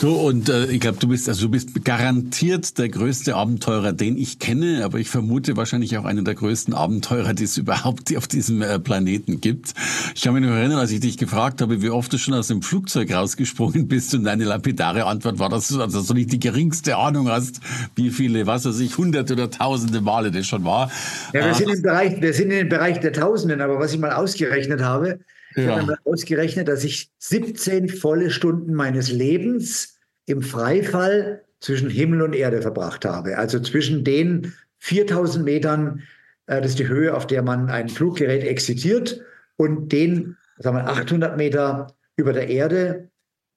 So, 0.00 0.14
und 0.14 0.48
äh, 0.48 0.66
ich 0.66 0.80
glaube, 0.80 0.98
du 0.98 1.08
bist 1.08 1.28
also 1.28 1.46
du 1.46 1.50
bist 1.50 1.84
garantiert 1.84 2.78
der 2.78 2.88
größte 2.88 3.34
Abenteurer, 3.34 3.92
den 3.92 4.16
ich 4.16 4.38
kenne, 4.38 4.82
aber 4.84 4.98
ich 4.98 5.08
vermute 5.08 5.56
wahrscheinlich 5.56 5.96
auch 5.98 6.04
einer 6.04 6.22
der 6.22 6.34
größten 6.34 6.74
Abenteurer, 6.74 7.34
die 7.34 7.44
es 7.44 7.56
überhaupt 7.58 8.16
auf 8.16 8.26
diesem 8.26 8.62
äh, 8.62 8.78
Planeten 8.78 9.40
gibt. 9.40 9.74
Ich 10.14 10.22
kann 10.22 10.34
mich 10.34 10.42
noch 10.42 10.50
erinnern, 10.50 10.78
als 10.78 10.90
ich 10.90 11.00
dich 11.00 11.18
gefragt 11.18 11.60
habe, 11.60 11.82
wie 11.82 11.90
oft 11.90 12.12
du 12.12 12.18
schon 12.18 12.34
aus 12.34 12.48
dem 12.48 12.62
Flugzeug 12.62 13.12
rausgesprungen 13.12 13.88
bist 13.88 14.14
und 14.14 14.24
deine 14.24 14.44
lapidare 14.44 15.04
Antwort 15.04 15.38
war, 15.38 15.48
dass 15.48 15.68
du 15.68 15.80
also 15.80 16.14
nicht 16.14 16.32
die 16.32 16.40
geringste 16.40 16.96
Ahnung 16.96 17.28
hast, 17.28 17.60
wie 17.94 18.10
viele, 18.10 18.46
was 18.46 18.64
weiß 18.64 18.80
ich, 18.80 18.96
hunderte 18.96 19.34
oder 19.34 19.50
tausende 19.50 20.00
Male 20.00 20.30
das 20.30 20.46
schon 20.46 20.64
war. 20.64 20.90
Ja, 21.32 21.44
wir, 21.44 21.50
äh, 21.50 21.54
sind, 21.54 21.70
im 21.70 21.82
Bereich, 21.82 22.20
wir 22.20 22.32
sind 22.32 22.50
im 22.50 22.68
Bereich 22.68 23.00
der 23.00 23.12
Tausenden, 23.12 23.60
aber 23.60 23.78
was 23.78 23.92
ich 23.92 23.98
mal 23.98 24.12
ausgerechnet 24.12 24.80
habe, 24.80 25.20
ich 25.54 25.64
ja. 25.64 25.76
habe 25.76 25.86
mal 25.86 25.98
ausgerechnet, 26.04 26.68
dass 26.68 26.84
ich 26.84 27.10
17 27.18 27.88
volle 27.88 28.30
Stunden 28.30 28.74
meines 28.74 29.10
Lebens 29.10 29.98
im 30.26 30.42
Freifall 30.42 31.44
zwischen 31.60 31.90
Himmel 31.90 32.22
und 32.22 32.34
Erde 32.34 32.62
verbracht 32.62 33.04
habe. 33.04 33.36
Also 33.36 33.60
zwischen 33.60 34.04
den 34.04 34.52
4000 34.78 35.44
Metern, 35.44 36.02
äh, 36.46 36.60
das 36.60 36.72
ist 36.72 36.78
die 36.78 36.88
Höhe, 36.88 37.14
auf 37.14 37.26
der 37.26 37.42
man 37.42 37.68
ein 37.68 37.88
Fluggerät 37.88 38.44
exzitiert, 38.44 39.20
und 39.56 39.92
den 39.92 40.36
sagen 40.56 40.76
wir, 40.76 40.86
800 40.86 41.36
Meter 41.36 41.94
über 42.16 42.32
der 42.32 42.48
Erde, 42.48 43.10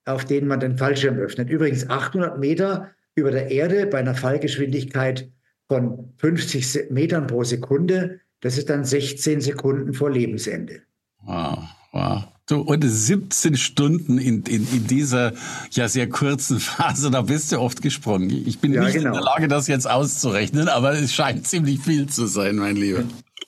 auf 0.05 0.25
denen 0.25 0.47
man 0.47 0.59
den 0.59 0.77
Fallschirm 0.77 1.17
öffnet. 1.17 1.49
Übrigens 1.49 1.89
800 1.89 2.39
Meter 2.39 2.91
über 3.15 3.31
der 3.31 3.51
Erde 3.51 3.85
bei 3.85 3.99
einer 3.99 4.15
Fallgeschwindigkeit 4.15 5.29
von 5.69 6.13
50 6.17 6.91
Metern 6.91 7.27
pro 7.27 7.43
Sekunde. 7.43 8.19
Das 8.41 8.57
ist 8.57 8.69
dann 8.69 8.83
16 8.83 9.39
Sekunden 9.39 9.93
vor 9.93 10.09
Lebensende. 10.09 10.81
Wow. 11.21 11.59
Wow. 11.93 12.23
Du, 12.45 12.59
und 12.59 12.83
17 12.83 13.55
Stunden 13.55 14.17
in, 14.17 14.43
in, 14.43 14.67
in 14.67 14.85
dieser 14.87 15.31
ja 15.71 15.87
sehr 15.87 16.09
kurzen 16.09 16.59
Phase, 16.59 17.09
da 17.09 17.21
bist 17.21 17.53
du 17.53 17.59
oft 17.59 17.81
gesprungen. 17.81 18.29
Ich 18.29 18.59
bin 18.59 18.73
ja, 18.73 18.83
nicht 18.83 18.95
genau. 18.95 19.09
in 19.09 19.13
der 19.13 19.21
Lage, 19.21 19.47
das 19.47 19.67
jetzt 19.67 19.89
auszurechnen, 19.89 20.67
aber 20.67 20.93
es 20.93 21.13
scheint 21.13 21.47
ziemlich 21.47 21.79
viel 21.79 22.07
zu 22.07 22.27
sein, 22.27 22.57
mein 22.57 22.75
Lieber. 22.75 23.03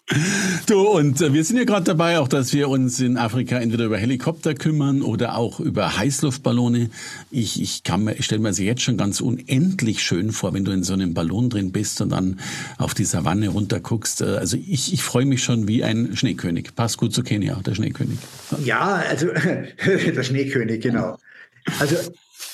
Du, 0.67 0.87
und 0.87 1.21
äh, 1.21 1.33
wir 1.33 1.43
sind 1.43 1.57
ja 1.57 1.63
gerade 1.63 1.83
dabei, 1.83 2.19
auch 2.19 2.27
dass 2.27 2.53
wir 2.53 2.69
uns 2.69 2.99
in 2.99 3.17
Afrika 3.17 3.57
entweder 3.57 3.85
über 3.85 3.97
Helikopter 3.97 4.53
kümmern 4.53 5.01
oder 5.01 5.35
auch 5.35 5.59
über 5.59 5.97
Heißluftballone. 5.97 6.89
Ich, 7.31 7.61
ich, 7.61 7.83
kann 7.83 8.09
stelle 8.19 8.41
mir 8.41 8.49
das 8.49 8.59
jetzt 8.59 8.81
schon 8.81 8.97
ganz 8.97 9.21
unendlich 9.21 10.01
schön 10.01 10.31
vor, 10.31 10.53
wenn 10.53 10.65
du 10.65 10.71
in 10.71 10.83
so 10.83 10.93
einem 10.93 11.13
Ballon 11.13 11.49
drin 11.49 11.71
bist 11.71 12.01
und 12.01 12.09
dann 12.09 12.39
auf 12.77 12.93
die 12.93 13.05
Savanne 13.05 13.49
runterguckst. 13.49 14.21
Äh, 14.21 14.25
also 14.25 14.57
ich, 14.57 14.93
ich 14.93 15.03
freue 15.03 15.25
mich 15.25 15.43
schon 15.43 15.67
wie 15.67 15.83
ein 15.83 16.15
Schneekönig. 16.15 16.75
Passt 16.75 16.97
gut 16.97 17.13
zu 17.13 17.23
Kenia, 17.23 17.59
der 17.65 17.75
Schneekönig. 17.75 18.17
Ja, 18.63 19.03
also 19.09 19.27
der 19.85 20.23
Schneekönig, 20.23 20.81
genau. 20.81 21.17
Also 21.79 21.95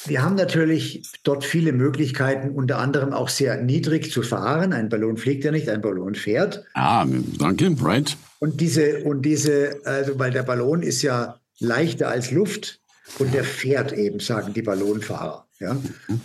wir 0.06 0.24
haben 0.24 0.36
natürlich 0.36 1.04
dort 1.24 1.44
viele 1.44 1.74
Möglichkeiten, 1.74 2.52
unter 2.52 2.80
anderem 2.80 3.14
auch 3.14 3.30
sehr 3.30 3.62
niedrig 3.62 4.12
zu 4.12 4.24
fahren. 4.24 4.74
Ein 4.74 4.90
Ballon 4.90 5.18
fliegt 5.18 5.44
ja 5.44 5.52
nicht, 5.52 5.70
ein 5.70 5.82
Ballon 5.82 6.16
fährt. 6.16 6.66
Ah, 6.74 7.06
danke, 7.38 7.76
right. 7.82 8.18
Und 8.40 8.60
diese, 8.62 9.04
und 9.04 9.22
diese, 9.24 9.82
also 9.86 10.18
weil 10.18 10.32
der 10.32 10.44
Ballon 10.44 10.82
ist 10.82 11.02
ja 11.02 11.40
leichter 11.60 12.10
als 12.10 12.32
Luft 12.32 12.80
und 13.20 13.34
der 13.34 13.44
fährt 13.44 13.94
eben, 13.94 14.20
sagen 14.20 14.54
die 14.54 14.64
Ballonfahrer. 14.64 15.46
Ja? 15.60 15.78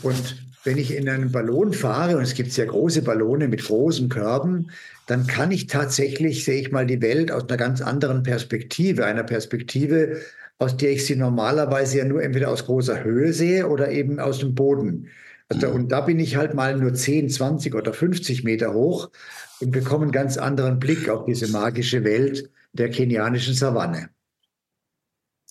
Und 0.03 0.46
wenn 0.67 0.79
ich 0.79 0.95
in 0.95 1.09
einen 1.09 1.31
Ballon 1.31 1.73
fahre, 1.73 2.17
und 2.17 2.23
es 2.23 2.35
gibt 2.35 2.53
sehr 2.53 2.67
große 2.67 3.03
Ballone 3.03 3.49
mit 3.49 3.65
großen 3.65 4.09
Körben, 4.09 4.71
dann 5.07 5.27
kann 5.27 5.53
ich 5.53 5.69
tatsächlich, 5.69 6.45
sehe 6.45 6.61
ich 6.61 6.73
mal 6.73 6.87
die 6.87 7.01
Welt 7.01 7.31
aus 7.31 7.49
einer 7.49 7.57
ganz 7.57 7.81
anderen 7.81 8.25
Perspektive, 8.25 9.07
einer 9.07 9.23
Perspektive, 9.23 10.21
aus 10.59 10.77
der 10.77 10.93
ich 10.93 11.07
sie 11.07 11.17
normalerweise 11.17 11.99
ja 11.99 12.05
nur 12.05 12.23
entweder 12.23 12.51
aus 12.51 12.65
großer 12.67 13.05
Höhe 13.05 13.33
sehe 13.33 13.69
oder 13.69 13.91
eben 13.91 14.19
aus 14.19 14.41
dem 14.41 14.55
Boden. 14.55 15.09
Also, 15.49 15.69
und 15.69 15.93
da 15.93 16.01
bin 16.01 16.19
ich 16.19 16.37
halt 16.37 16.55
mal 16.55 16.77
nur 16.77 16.93
10, 16.95 17.29
20 17.31 17.75
oder 17.75 17.93
50 17.93 18.43
Meter 18.43 18.75
hoch 18.75 19.11
und 19.61 19.71
bekomme 19.71 20.05
einen 20.05 20.13
ganz 20.13 20.37
anderen 20.37 20.81
Blick 20.81 21.09
auf 21.09 21.25
diese 21.25 21.49
magische 21.49 22.03
Welt 22.03 22.51
der 22.73 22.91
kenianischen 22.91 23.55
Savanne. 23.55 24.09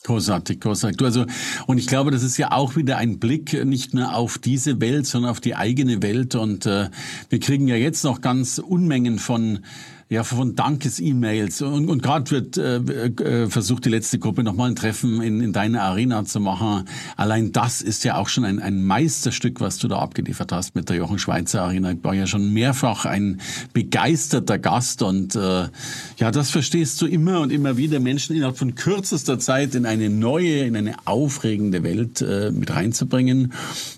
Großartig, 0.05 0.59
großartig. 0.59 0.97
Du 0.97 1.05
also, 1.05 1.25
und 1.65 1.79
ich 1.79 1.87
glaube, 1.87 2.11
das 2.11 2.21
ist 2.21 2.37
ja 2.37 2.51
auch 2.51 2.75
wieder 2.75 2.97
ein 2.97 3.17
Blick 3.17 3.65
nicht 3.65 3.95
nur 3.95 4.15
auf 4.15 4.37
diese 4.37 4.79
Welt, 4.79 5.07
sondern 5.07 5.31
auf 5.31 5.41
die 5.41 5.55
eigene 5.55 6.03
Welt. 6.03 6.35
Und 6.35 6.67
äh, 6.67 6.89
wir 7.29 7.39
kriegen 7.39 7.67
ja 7.67 7.75
jetzt 7.75 8.03
noch 8.03 8.21
ganz 8.21 8.59
Unmengen 8.59 9.17
von 9.17 9.61
ja, 10.07 10.23
von 10.23 10.55
Dankes-E-Mails. 10.55 11.63
Und, 11.63 11.89
und 11.89 12.03
gerade 12.03 12.29
wird 12.29 12.57
äh, 12.57 12.75
äh, 12.77 13.49
versucht, 13.49 13.85
die 13.85 13.89
letzte 13.89 14.19
Gruppe 14.19 14.43
nochmal 14.43 14.69
ein 14.69 14.75
Treffen 14.75 15.19
in, 15.19 15.41
in 15.41 15.51
deiner 15.51 15.81
Arena 15.81 16.25
zu 16.25 16.39
machen. 16.39 16.85
Allein 17.17 17.51
das 17.51 17.81
ist 17.81 18.03
ja 18.03 18.17
auch 18.17 18.29
schon 18.29 18.45
ein, 18.45 18.59
ein 18.59 18.83
Meisterstück, 18.83 19.61
was 19.61 19.79
du 19.79 19.87
da 19.87 19.97
abgeliefert 19.97 20.51
hast 20.51 20.75
mit 20.75 20.89
der 20.89 20.97
Jochen 20.97 21.17
Schweizer 21.17 21.63
Arena. 21.63 21.91
Ich 21.91 22.03
war 22.03 22.13
ja 22.13 22.27
schon 22.27 22.53
mehrfach 22.53 23.05
ein 23.05 23.41
begeisterter 23.73 24.59
Gast 24.59 25.01
und 25.01 25.35
äh, 25.35 25.69
ja, 26.17 26.29
das 26.31 26.51
verstehst 26.51 27.01
du 27.01 27.07
immer 27.07 27.39
und 27.39 27.51
immer 27.51 27.77
wieder, 27.77 27.99
Menschen 27.99 28.35
innerhalb 28.35 28.59
von 28.59 28.75
kürzester 28.75 29.39
Zeit 29.39 29.73
in 29.73 29.87
eine 29.87 30.11
neue, 30.11 30.65
in 30.65 30.75
eine 30.75 30.97
aufregende 31.05 31.81
Welt 31.81 32.21
äh, 32.21 32.51
mit 32.51 32.75
reinzubringen. 32.75 33.53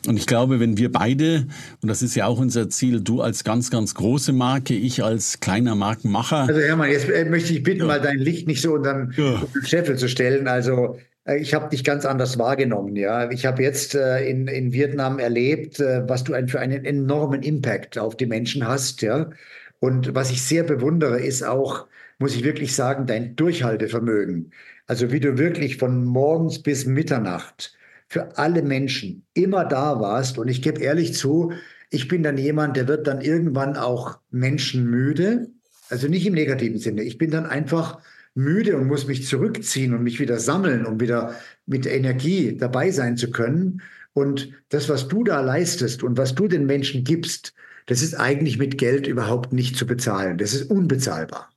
Und 0.07 0.15
ich 0.15 0.25
glaube, 0.25 0.61
wenn 0.61 0.77
wir 0.77 0.89
beide, 0.89 1.47
und 1.81 1.89
das 1.89 2.01
ist 2.01 2.15
ja 2.15 2.27
auch 2.27 2.39
unser 2.39 2.69
Ziel, 2.69 3.01
du 3.01 3.21
als 3.21 3.43
ganz, 3.43 3.69
ganz 3.69 3.93
große 3.93 4.31
Marke, 4.31 4.73
ich 4.73 5.03
als 5.03 5.41
kleiner 5.41 5.75
Marke, 5.75 5.97
Markenmacher. 6.07 6.47
Also 6.47 6.61
Hermann, 6.61 6.91
jetzt 6.91 7.09
äh, 7.09 7.25
möchte 7.25 7.53
ich 7.53 7.63
bitten, 7.63 7.81
ja. 7.81 7.85
mal 7.85 8.01
dein 8.01 8.19
Licht 8.19 8.47
nicht 8.47 8.61
so 8.61 8.73
unter 8.73 8.93
den 8.93 9.13
ja. 9.15 9.41
Scheffel 9.63 9.97
zu 9.97 10.07
stellen. 10.07 10.47
Also 10.47 10.97
äh, 11.25 11.37
ich 11.37 11.53
habe 11.53 11.69
dich 11.69 11.83
ganz 11.83 12.05
anders 12.05 12.37
wahrgenommen. 12.37 12.95
Ja, 12.95 13.29
ich 13.29 13.45
habe 13.45 13.63
jetzt 13.63 13.95
äh, 13.95 14.27
in, 14.27 14.47
in 14.47 14.73
Vietnam 14.73 15.19
erlebt, 15.19 15.79
äh, 15.79 16.07
was 16.07 16.23
du 16.23 16.33
ein, 16.33 16.47
für 16.47 16.59
einen 16.59 16.85
enormen 16.85 17.43
Impact 17.43 17.97
auf 17.97 18.17
die 18.17 18.25
Menschen 18.25 18.67
hast. 18.67 19.01
Ja, 19.01 19.29
und 19.79 20.15
was 20.15 20.31
ich 20.31 20.41
sehr 20.41 20.63
bewundere, 20.63 21.19
ist 21.19 21.43
auch, 21.43 21.87
muss 22.19 22.35
ich 22.35 22.43
wirklich 22.43 22.75
sagen, 22.75 23.05
dein 23.05 23.35
Durchhaltevermögen. 23.35 24.51
Also 24.87 25.11
wie 25.11 25.19
du 25.19 25.37
wirklich 25.37 25.77
von 25.77 26.05
morgens 26.05 26.61
bis 26.63 26.85
Mitternacht 26.85 27.73
für 28.09 28.37
alle 28.37 28.61
Menschen 28.61 29.25
immer 29.33 29.65
da 29.65 29.99
warst. 29.99 30.37
Und 30.37 30.47
ich 30.47 30.61
gebe 30.61 30.81
ehrlich 30.81 31.13
zu, 31.13 31.51
Ich 31.89 32.07
bin 32.07 32.23
dann 32.23 32.37
jemand, 32.37 32.75
der 32.75 32.87
wird 32.87 33.07
dann 33.07 33.21
irgendwann 33.21 33.77
auch 33.77 34.19
menschenmüde. 34.29 35.47
Also 35.89 36.07
nicht 36.07 36.25
im 36.25 36.33
negativen 36.33 36.79
Sinne. 36.79 37.03
Ich 37.03 37.17
bin 37.17 37.31
dann 37.31 37.45
einfach 37.45 37.99
müde 38.35 38.77
und 38.77 38.87
muss 38.87 39.07
mich 39.07 39.25
zurückziehen 39.25 39.93
und 39.93 40.03
mich 40.03 40.19
wieder 40.19 40.39
sammeln, 40.39 40.85
um 40.85 40.99
wieder 40.99 41.35
mit 41.65 41.85
Energie 41.85 42.55
dabei 42.55 42.91
sein 42.91 43.17
zu 43.17 43.31
können. 43.31 43.81
Und 44.13 44.51
das, 44.69 44.89
was 44.89 45.07
du 45.07 45.23
da 45.23 45.41
leistest 45.41 46.03
und 46.03 46.17
was 46.17 46.35
du 46.35 46.47
den 46.47 46.65
Menschen 46.65 47.03
gibst, 47.03 47.53
das 47.87 48.01
ist 48.01 48.15
eigentlich 48.15 48.57
mit 48.57 48.77
Geld 48.77 49.07
überhaupt 49.07 49.53
nicht 49.53 49.75
zu 49.75 49.87
bezahlen. 49.87 50.37
Das 50.37 50.53
ist 50.53 50.69
unbezahlbar. 50.69 51.49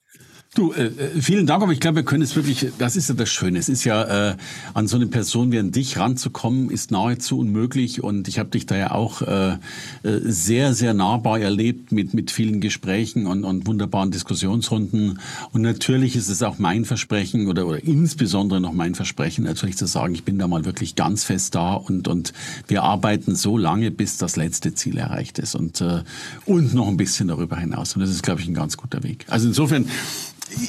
Du, 0.53 0.73
äh, 0.73 0.87
äh, 0.87 1.23
vielen 1.23 1.47
Dank, 1.47 1.63
aber 1.63 1.71
ich 1.71 1.79
glaube, 1.79 1.97
wir 1.97 2.03
können 2.03 2.25
es 2.25 2.35
wirklich, 2.35 2.67
das 2.77 2.97
ist 2.97 3.09
ja 3.09 3.15
das 3.15 3.29
Schöne. 3.29 3.57
Es 3.61 3.69
ist 3.69 3.85
ja, 3.85 4.31
äh, 4.31 4.37
an 4.75 4.89
so 4.89 4.97
eine 4.97 5.07
Person 5.07 5.53
wie 5.53 5.61
an 5.61 5.71
dich 5.71 5.97
ranzukommen, 5.97 6.71
ist 6.71 6.91
nahezu 6.91 7.39
unmöglich. 7.39 8.03
Und 8.03 8.27
ich 8.27 8.41
habe 8.41 8.49
dich 8.49 8.67
da 8.67 8.77
ja 8.77 8.91
auch 8.91 9.23
äh, 9.23 9.53
äh, 9.53 9.59
sehr, 10.03 10.75
sehr 10.75 10.93
nahbar 10.93 11.39
erlebt 11.39 11.93
mit, 11.93 12.15
mit 12.15 12.33
vielen 12.33 12.61
Gesprächen 12.61 13.29
und, 13.29 13.45
und 13.45 13.69
wunderbaren 13.69 14.11
Diskussionsrunden. 14.11 15.21
Und 15.53 15.63
natürlich 15.63 16.17
ist 16.17 16.29
es 16.29 16.43
auch 16.43 16.59
mein 16.59 16.85
Versprechen 16.85 17.47
oder, 17.47 17.65
oder 17.69 17.85
insbesondere 17.85 18.61
noch 18.61 18.73
mein 18.73 18.97
Versprechen, 18.97 19.45
natürlich 19.45 19.77
zu 19.77 19.87
sagen, 19.87 20.17
ich 20.17 20.25
bin 20.25 20.37
da 20.37 20.49
mal 20.49 20.65
wirklich 20.65 20.97
ganz 20.97 21.23
fest 21.23 21.55
da 21.55 21.75
und, 21.75 22.09
und 22.09 22.33
wir 22.67 22.83
arbeiten 22.83 23.37
so 23.37 23.57
lange, 23.57 23.93
bis 23.93 24.19
das 24.19 24.35
letzte 24.35 24.75
Ziel 24.75 24.99
erreicht 24.99 25.39
ist 25.39 25.55
und, 25.55 25.81
äh, 25.81 26.03
und 26.45 26.75
noch 26.75 26.89
ein 26.89 26.97
bisschen 26.97 27.29
darüber 27.29 27.57
hinaus. 27.57 27.95
Und 27.95 28.01
das 28.01 28.11
ist, 28.11 28.25
glaube 28.25 28.41
ich, 28.41 28.49
ein 28.49 28.55
ganz 28.55 28.77
guter 28.77 29.05
Weg. 29.05 29.27
Also 29.29 29.47
insofern, 29.47 29.87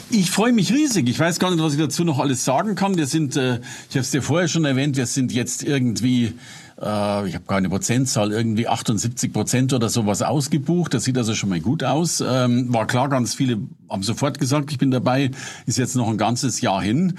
ich 0.10 0.32
freue 0.32 0.54
mich 0.54 0.72
riesig. 0.72 1.10
Ich 1.10 1.20
weiß 1.20 1.40
gar 1.40 1.52
nicht, 1.52 1.64
was 1.64 1.74
ich 1.74 1.80
dazu 1.80 2.04
noch 2.04 2.20
alles 2.20 2.46
sagen 2.46 2.76
kann. 2.76 2.98
Wir 2.98 3.08
sind, 3.08 3.36
äh, 3.36 3.60
ich 3.90 3.96
habe 3.96 4.00
es 4.00 4.12
dir 4.12 4.22
vorher 4.22 4.48
schon 4.48 4.66
erwähnt, 4.66 4.98
wir 4.98 5.06
sind 5.06 5.32
jetzt 5.32 5.64
irgendwie, 5.64 6.34
äh, 6.82 7.28
ich 7.28 7.36
habe 7.36 7.46
keine 7.48 7.70
Prozentzahl, 7.70 8.32
irgendwie 8.32 8.68
78 8.68 9.34
Prozent 9.34 9.74
oder 9.74 9.90
sowas 9.90 10.22
ausgebucht. 10.22 10.94
Das 10.94 11.04
sieht 11.04 11.18
also 11.18 11.34
schon 11.34 11.50
mal 11.50 11.60
gut 11.60 11.84
aus. 11.84 12.24
Ähm, 12.26 12.74
war 12.74 12.88
klar, 12.88 13.10
ganz 13.10 13.34
viele 13.34 13.60
haben 13.90 14.04
sofort 14.04 14.40
gesagt, 14.40 14.72
ich 14.72 14.78
bin 14.78 14.92
dabei. 14.92 15.32
Ist 15.66 15.78
jetzt 15.78 15.96
noch 15.96 16.10
ein 16.10 16.18
ganzes 16.18 16.62
Jahr 16.62 16.82
hin. 16.82 17.18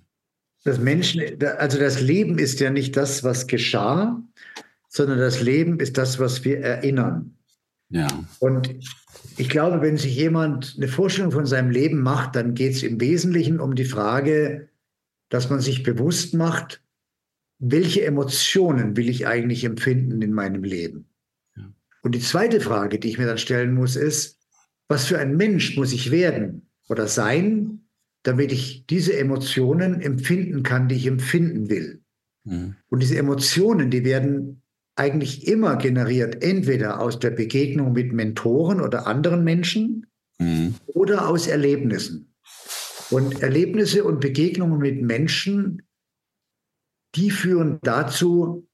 Das 0.64 0.80
Menschen, 0.80 1.22
also 1.60 1.80
das 1.80 2.02
Leben 2.02 2.40
ist 2.40 2.60
ja 2.60 2.72
nicht 2.72 2.98
das, 2.98 3.24
was 3.24 3.48
geschah, 3.48 4.22
sondern 4.90 5.20
das 5.20 5.42
Leben 5.42 5.80
ist 5.80 5.98
das, 5.98 6.20
was 6.20 6.44
wir 6.44 6.60
erinnern. 6.60 7.37
Ja. 7.90 8.08
Und 8.40 8.76
ich 9.38 9.50
glaube, 9.50 9.82
wenn 9.82 9.98
sich 9.98 10.16
jemand 10.16 10.76
eine 10.78 10.88
Vorstellung 10.88 11.32
von 11.32 11.46
seinem 11.46 11.70
Leben 11.70 12.02
macht, 12.02 12.36
dann 12.36 12.54
geht 12.54 12.74
es 12.74 12.84
im 12.84 13.00
Wesentlichen 13.00 13.60
um 13.60 13.76
die 13.76 13.86
Frage, 13.86 14.70
dass 15.30 15.50
man 15.50 15.60
sich 15.60 15.84
bewusst 15.84 16.34
macht, 16.34 16.82
welche 17.60 18.06
Emotionen 18.06 18.98
will 18.98 19.10
ich 19.10 19.28
eigentlich 19.28 19.64
empfinden 19.64 20.22
in 20.22 20.34
meinem 20.34 20.64
Leben? 20.64 21.10
Ja. 21.56 21.72
Und 22.04 22.14
die 22.14 22.20
zweite 22.20 22.62
Frage, 22.62 23.00
die 23.00 23.10
ich 23.10 23.18
mir 23.18 23.26
dann 23.26 23.38
stellen 23.38 23.74
muss, 23.74 23.96
ist, 23.96 24.38
was 24.88 25.06
für 25.06 25.20
ein 25.20 25.36
Mensch 25.36 25.76
muss 25.76 25.92
ich 25.92 26.12
werden 26.12 26.70
oder 26.88 27.08
sein, 27.08 27.82
damit 28.24 28.52
ich 28.52 28.86
diese 28.86 29.18
Emotionen 29.18 30.02
empfinden 30.02 30.64
kann, 30.64 30.88
die 30.88 30.96
ich 30.96 31.08
empfinden 31.08 31.70
will? 31.70 32.02
Mhm. 32.44 32.76
Und 32.90 33.02
diese 33.02 33.18
Emotionen, 33.18 33.90
die 33.90 34.04
werden 34.04 34.62
eigentlich 34.98 35.48
immer 35.48 35.78
generiert, 35.78 36.44
entweder 36.44 37.00
aus 37.00 37.20
der 37.20 37.30
Begegnung 37.30 37.94
mit 37.94 38.14
Mentoren 38.14 38.82
oder 38.82 39.08
anderen 39.08 39.44
Menschen 39.44 40.08
mhm. 40.40 40.76
oder 40.88 41.30
aus 41.30 41.48
Erlebnissen. 41.48 42.34
Und 43.10 43.42
Erlebnisse 43.42 44.04
und 44.04 44.20
Begegnungen 44.20 44.80
mit 44.80 45.02
Menschen, 45.02 45.84
die 47.16 47.32
führen 47.32 47.80
dazu, 47.84 48.68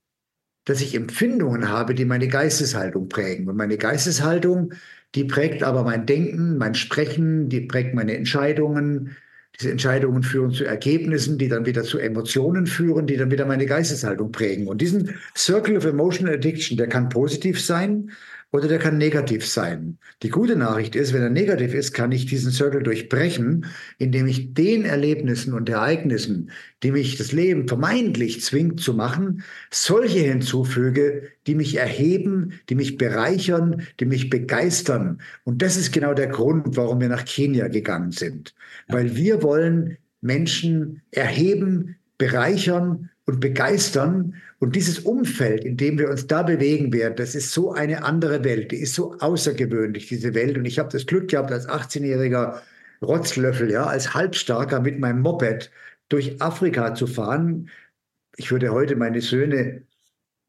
dass 0.65 0.81
ich 0.81 0.95
Empfindungen 0.95 1.67
habe, 1.69 1.93
die 1.93 2.05
meine 2.05 2.29
Geisteshaltung 2.29 3.09
prägen. 3.09 3.47
Und 3.49 3.57
meine 3.57 3.77
Geisteshaltung, 3.77 4.73
die 5.13 5.25
prägt 5.25 5.61
aber 5.61 5.83
mein 5.83 6.05
Denken, 6.05 6.57
mein 6.57 6.73
Sprechen, 6.73 7.49
die 7.49 7.61
prägt 7.61 7.93
meine 7.93 8.15
Entscheidungen, 8.15 9.15
diese 9.59 9.71
Entscheidungen 9.71 10.23
führen 10.23 10.51
zu 10.51 10.65
Ergebnissen, 10.65 11.37
die 11.37 11.47
dann 11.47 11.65
wieder 11.65 11.83
zu 11.83 11.99
Emotionen 11.99 12.65
führen, 12.65 13.05
die 13.05 13.17
dann 13.17 13.31
wieder 13.31 13.45
meine 13.45 13.65
Geisteshaltung 13.65 14.31
prägen. 14.31 14.67
Und 14.67 14.81
diesen 14.81 15.15
Circle 15.37 15.77
of 15.77 15.85
Emotional 15.85 16.35
Addiction, 16.35 16.77
der 16.77 16.87
kann 16.87 17.09
positiv 17.09 17.63
sein 17.63 18.11
oder 18.53 18.67
der 18.67 18.77
kann 18.77 18.99
negativ 18.99 19.47
sein. 19.47 19.97
Die 20.21 20.29
gute 20.29 20.55
Nachricht 20.55 20.95
ist, 20.95 21.11
wenn 21.11 21.23
er 21.23 21.31
negativ 21.31 21.73
ist, 21.73 21.91
kann 21.91 22.11
ich 22.11 22.27
diesen 22.27 22.51
Circle 22.51 22.83
durchbrechen, 22.83 23.65
indem 23.97 24.27
ich 24.27 24.53
den 24.53 24.85
Erlebnissen 24.85 25.53
und 25.53 25.69
Ereignissen, 25.69 26.51
die 26.83 26.91
mich 26.91 27.17
das 27.17 27.31
Leben 27.31 27.67
vermeintlich 27.67 28.41
zwingt 28.41 28.79
zu 28.79 28.93
machen, 28.93 29.43
solche 29.71 30.19
hinzufüge, 30.19 31.29
die 31.47 31.55
mich 31.55 31.77
erheben, 31.77 32.53
die 32.69 32.75
mich 32.75 32.97
bereichern, 32.97 33.87
die 33.99 34.05
mich 34.05 34.29
begeistern. 34.29 35.19
Und 35.43 35.63
das 35.63 35.75
ist 35.75 35.91
genau 35.91 36.13
der 36.13 36.27
Grund, 36.27 36.77
warum 36.77 37.01
wir 37.01 37.09
nach 37.09 37.25
Kenia 37.25 37.69
gegangen 37.69 38.11
sind. 38.11 38.53
Weil 38.87 39.15
wir 39.15 39.41
wollen 39.41 39.97
Menschen 40.21 41.01
erheben, 41.09 41.95
bereichern 42.19 43.09
und 43.25 43.39
begeistern. 43.39 44.35
Und 44.59 44.75
dieses 44.75 44.99
Umfeld, 44.99 45.63
in 45.63 45.77
dem 45.77 45.97
wir 45.97 46.09
uns 46.09 46.27
da 46.27 46.43
bewegen 46.43 46.91
werden, 46.93 47.15
das 47.15 47.35
ist 47.35 47.51
so 47.51 47.73
eine 47.73 48.03
andere 48.03 48.43
Welt. 48.43 48.71
Die 48.71 48.77
ist 48.77 48.95
so 48.95 49.15
außergewöhnlich, 49.19 50.07
diese 50.07 50.33
Welt. 50.33 50.57
Und 50.57 50.65
ich 50.65 50.79
habe 50.79 50.89
das 50.89 51.05
Glück 51.05 51.29
gehabt, 51.29 51.51
als 51.51 51.67
18-jähriger 51.67 52.61
Rotzlöffel, 53.01 53.71
ja, 53.71 53.85
als 53.85 54.13
Halbstarker 54.13 54.81
mit 54.81 54.99
meinem 54.99 55.21
Moped 55.21 55.71
durch 56.09 56.41
Afrika 56.41 56.95
zu 56.95 57.07
fahren. 57.07 57.69
Ich 58.37 58.51
würde 58.51 58.71
heute 58.71 58.95
meine 58.95 59.21
Söhne 59.21 59.83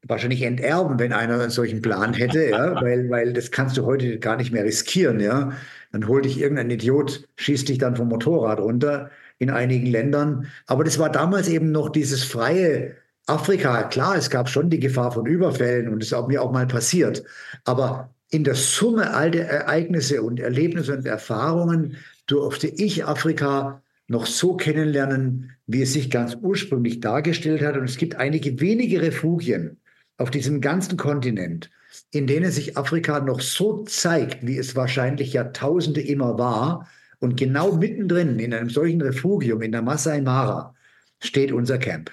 wahrscheinlich 0.07 0.43
enterben, 0.43 0.99
wenn 0.99 1.13
einer 1.13 1.39
einen 1.39 1.49
solchen 1.49 1.81
Plan 1.81 2.13
hätte, 2.13 2.49
ja, 2.49 2.75
weil, 2.81 3.09
weil 3.09 3.33
das 3.33 3.51
kannst 3.51 3.77
du 3.77 3.85
heute 3.85 4.19
gar 4.19 4.37
nicht 4.37 4.51
mehr 4.51 4.63
riskieren, 4.63 5.19
ja. 5.19 5.53
Dann 5.91 6.07
holt 6.07 6.25
dich 6.25 6.39
irgendein 6.39 6.69
Idiot, 6.69 7.27
schießt 7.37 7.69
dich 7.69 7.77
dann 7.77 7.95
vom 7.95 8.09
Motorrad 8.09 8.59
runter 8.59 9.11
in 9.37 9.49
einigen 9.49 9.87
Ländern. 9.87 10.47
Aber 10.67 10.83
das 10.83 10.99
war 10.99 11.09
damals 11.11 11.47
eben 11.47 11.71
noch 11.71 11.89
dieses 11.89 12.23
freie 12.23 12.95
Afrika. 13.27 13.83
Klar, 13.83 14.15
es 14.15 14.29
gab 14.29 14.49
schon 14.49 14.69
die 14.69 14.79
Gefahr 14.79 15.11
von 15.11 15.25
Überfällen 15.25 15.89
und 15.89 16.01
das 16.01 16.11
ist 16.11 16.27
mir 16.27 16.41
auch 16.41 16.51
mal 16.51 16.67
passiert. 16.67 17.23
Aber 17.63 18.13
in 18.29 18.43
der 18.43 18.55
Summe 18.55 19.13
all 19.13 19.31
der 19.31 19.49
Ereignisse 19.49 20.21
und 20.21 20.39
Erlebnisse 20.39 20.95
und 20.95 21.05
Erfahrungen 21.05 21.97
durfte 22.27 22.67
ich 22.67 23.05
Afrika 23.05 23.81
noch 24.07 24.25
so 24.25 24.55
kennenlernen, 24.55 25.51
wie 25.67 25.81
es 25.81 25.93
sich 25.93 26.11
ganz 26.11 26.37
ursprünglich 26.39 26.99
dargestellt 26.99 27.61
hat. 27.61 27.77
Und 27.77 27.85
es 27.85 27.97
gibt 27.97 28.15
einige 28.15 28.59
wenige 28.59 29.01
Refugien 29.01 29.77
auf 30.17 30.31
diesem 30.31 30.61
ganzen 30.61 30.97
Kontinent, 30.97 31.69
in 32.11 32.27
denen 32.27 32.51
sich 32.51 32.77
Afrika 32.77 33.19
noch 33.19 33.41
so 33.41 33.83
zeigt, 33.83 34.45
wie 34.45 34.57
es 34.57 34.75
wahrscheinlich 34.75 35.33
Jahrtausende 35.33 36.01
immer 36.01 36.37
war, 36.37 36.87
und 37.25 37.37
genau 37.37 37.75
mittendrin 37.75 38.37
in 38.37 38.53
einem 38.53 38.69
solchen 38.69 39.01
Refugium 39.01 39.63
in 39.63 39.71
der 39.71 39.81
Masai 39.81 40.21
Mara 40.21 40.75
steht 41.19 41.51
unser 41.51 41.79
Camp. 41.79 42.11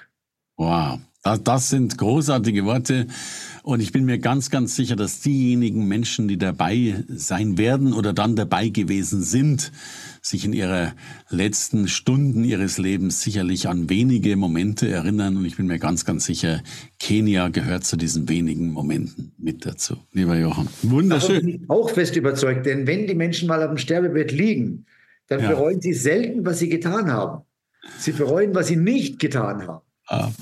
Wow, 0.57 1.01
das 1.44 1.68
sind 1.70 1.98
großartige 1.98 2.64
Worte. 2.64 3.07
Und 3.62 3.81
ich 3.81 3.92
bin 3.92 4.05
mir 4.05 4.18
ganz, 4.18 4.51
ganz 4.51 4.75
sicher, 4.75 4.96
dass 4.96 5.20
diejenigen 5.20 5.87
Menschen, 5.87 6.27
die 6.27 6.37
dabei 6.37 7.05
sein 7.09 7.59
werden 7.59 7.92
oder 7.92 8.12
dann 8.12 8.35
dabei 8.35 8.70
gewesen 8.70 9.22
sind, 9.22 9.70
sich 10.20 10.44
in 10.44 10.53
ihre 10.53 10.94
letzten 11.29 11.87
Stunden 11.87 12.42
ihres 12.42 12.79
Lebens 12.79 13.20
sicherlich 13.20 13.68
an 13.68 13.88
wenige 13.88 14.35
Momente 14.37 14.88
erinnern. 14.88 15.37
Und 15.37 15.44
ich 15.44 15.57
bin 15.57 15.66
mir 15.66 15.79
ganz, 15.79 16.05
ganz 16.05 16.25
sicher, 16.25 16.62
Kenia 16.98 17.48
gehört 17.48 17.85
zu 17.85 17.96
diesen 17.96 18.29
wenigen 18.29 18.70
Momenten 18.70 19.33
mit 19.38 19.64
dazu. 19.64 19.98
Lieber 20.12 20.37
Johann, 20.37 20.68
wunderschön. 20.83 21.46
bin 21.46 21.48
ich 21.48 21.70
auch 21.70 21.90
fest 21.90 22.16
überzeugt, 22.16 22.66
denn 22.66 22.87
wenn 22.88 23.07
die 23.07 23.14
Menschen 23.14 23.46
mal 23.46 23.62
auf 23.62 23.68
dem 23.68 23.79
Sterbebett 23.79 24.33
liegen, 24.33 24.87
dann 25.33 25.42
ja. 25.42 25.49
bereuen 25.49 25.81
sie 25.81 25.95
selten, 25.95 26.45
was 26.45 26.59
sie 26.59 26.68
getan 26.68 27.11
haben. 27.11 27.45
Sie 27.99 28.12
bereuen, 28.12 28.55
was 28.55 28.68
sie 28.68 28.77
nicht 28.77 29.18
getan 29.18 29.66
haben. 29.66 29.81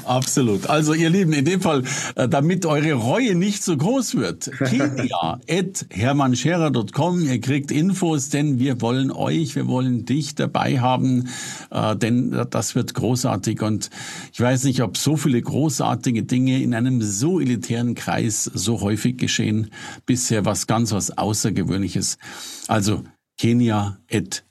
absolut. 0.04 0.68
Also 0.68 0.94
ihr 0.94 1.10
Lieben, 1.10 1.32
in 1.32 1.44
dem 1.44 1.60
Fall, 1.60 1.84
äh, 2.16 2.28
damit 2.28 2.66
eure 2.66 2.94
Reue 2.94 3.36
nicht 3.36 3.62
so 3.62 3.76
groß 3.76 4.16
wird, 4.16 4.50
kenia.hermannscherer.com, 4.58 7.20
ihr 7.20 7.40
kriegt 7.40 7.70
Infos, 7.70 8.30
denn 8.30 8.58
wir 8.58 8.80
wollen 8.80 9.12
euch, 9.12 9.54
wir 9.54 9.68
wollen 9.68 10.06
dich 10.06 10.34
dabei 10.34 10.80
haben, 10.80 11.28
äh, 11.70 11.94
denn 11.94 12.46
das 12.50 12.74
wird 12.74 12.94
großartig 12.94 13.62
und 13.62 13.90
ich 14.32 14.40
weiß 14.40 14.64
nicht, 14.64 14.82
ob 14.82 14.96
so 14.96 15.16
viele 15.16 15.40
großartige 15.40 16.24
Dinge 16.24 16.60
in 16.60 16.74
einem 16.74 17.00
so 17.00 17.38
elitären 17.38 17.94
Kreis 17.94 18.42
so 18.44 18.80
häufig 18.80 19.18
geschehen, 19.18 19.70
bisher 20.04 20.44
was 20.44 20.66
ganz 20.66 20.90
was 20.90 21.16
Außergewöhnliches. 21.16 22.18
Also 22.66 23.04
kenia.hermannscherer.com. 23.38 24.49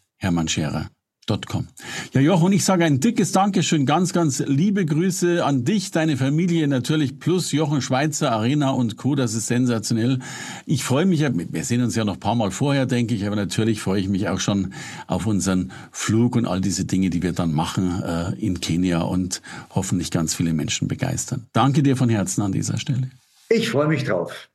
Com. 1.47 1.67
Ja, 2.13 2.21
Jochen, 2.21 2.51
ich 2.53 2.65
sage 2.65 2.85
ein 2.85 2.99
dickes 2.99 3.31
Dankeschön, 3.31 3.85
ganz, 3.85 4.13
ganz 4.13 4.39
liebe 4.39 4.83
Grüße 4.83 5.45
an 5.45 5.63
dich, 5.63 5.91
deine 5.91 6.17
Familie 6.17 6.67
natürlich, 6.67 7.19
plus 7.19 7.51
Jochen 7.51 7.83
Schweizer, 7.83 8.31
Arena 8.31 8.71
und 8.71 8.97
Co., 8.97 9.13
das 9.13 9.35
ist 9.35 9.45
sensationell. 9.45 10.17
Ich 10.65 10.83
freue 10.83 11.05
mich, 11.05 11.21
wir 11.21 11.63
sehen 11.63 11.83
uns 11.83 11.95
ja 11.95 12.03
noch 12.03 12.15
ein 12.15 12.19
paar 12.19 12.33
Mal 12.33 12.49
vorher, 12.49 12.87
denke 12.87 13.13
ich, 13.13 13.27
aber 13.27 13.35
natürlich 13.35 13.79
freue 13.79 14.01
ich 14.01 14.09
mich 14.09 14.27
auch 14.27 14.39
schon 14.39 14.73
auf 15.05 15.27
unseren 15.27 15.71
Flug 15.91 16.35
und 16.35 16.47
all 16.47 16.61
diese 16.61 16.85
Dinge, 16.85 17.11
die 17.11 17.21
wir 17.21 17.33
dann 17.33 17.53
machen 17.53 18.01
äh, 18.01 18.33
in 18.43 18.59
Kenia 18.59 19.01
und 19.01 19.43
hoffentlich 19.69 20.09
ganz 20.09 20.33
viele 20.33 20.53
Menschen 20.53 20.87
begeistern. 20.87 21.45
Danke 21.53 21.83
dir 21.83 21.95
von 21.95 22.09
Herzen 22.09 22.41
an 22.41 22.53
dieser 22.53 22.79
Stelle. 22.79 23.11
Ich 23.49 23.69
freue 23.69 23.87
mich 23.87 24.03
drauf. 24.03 24.49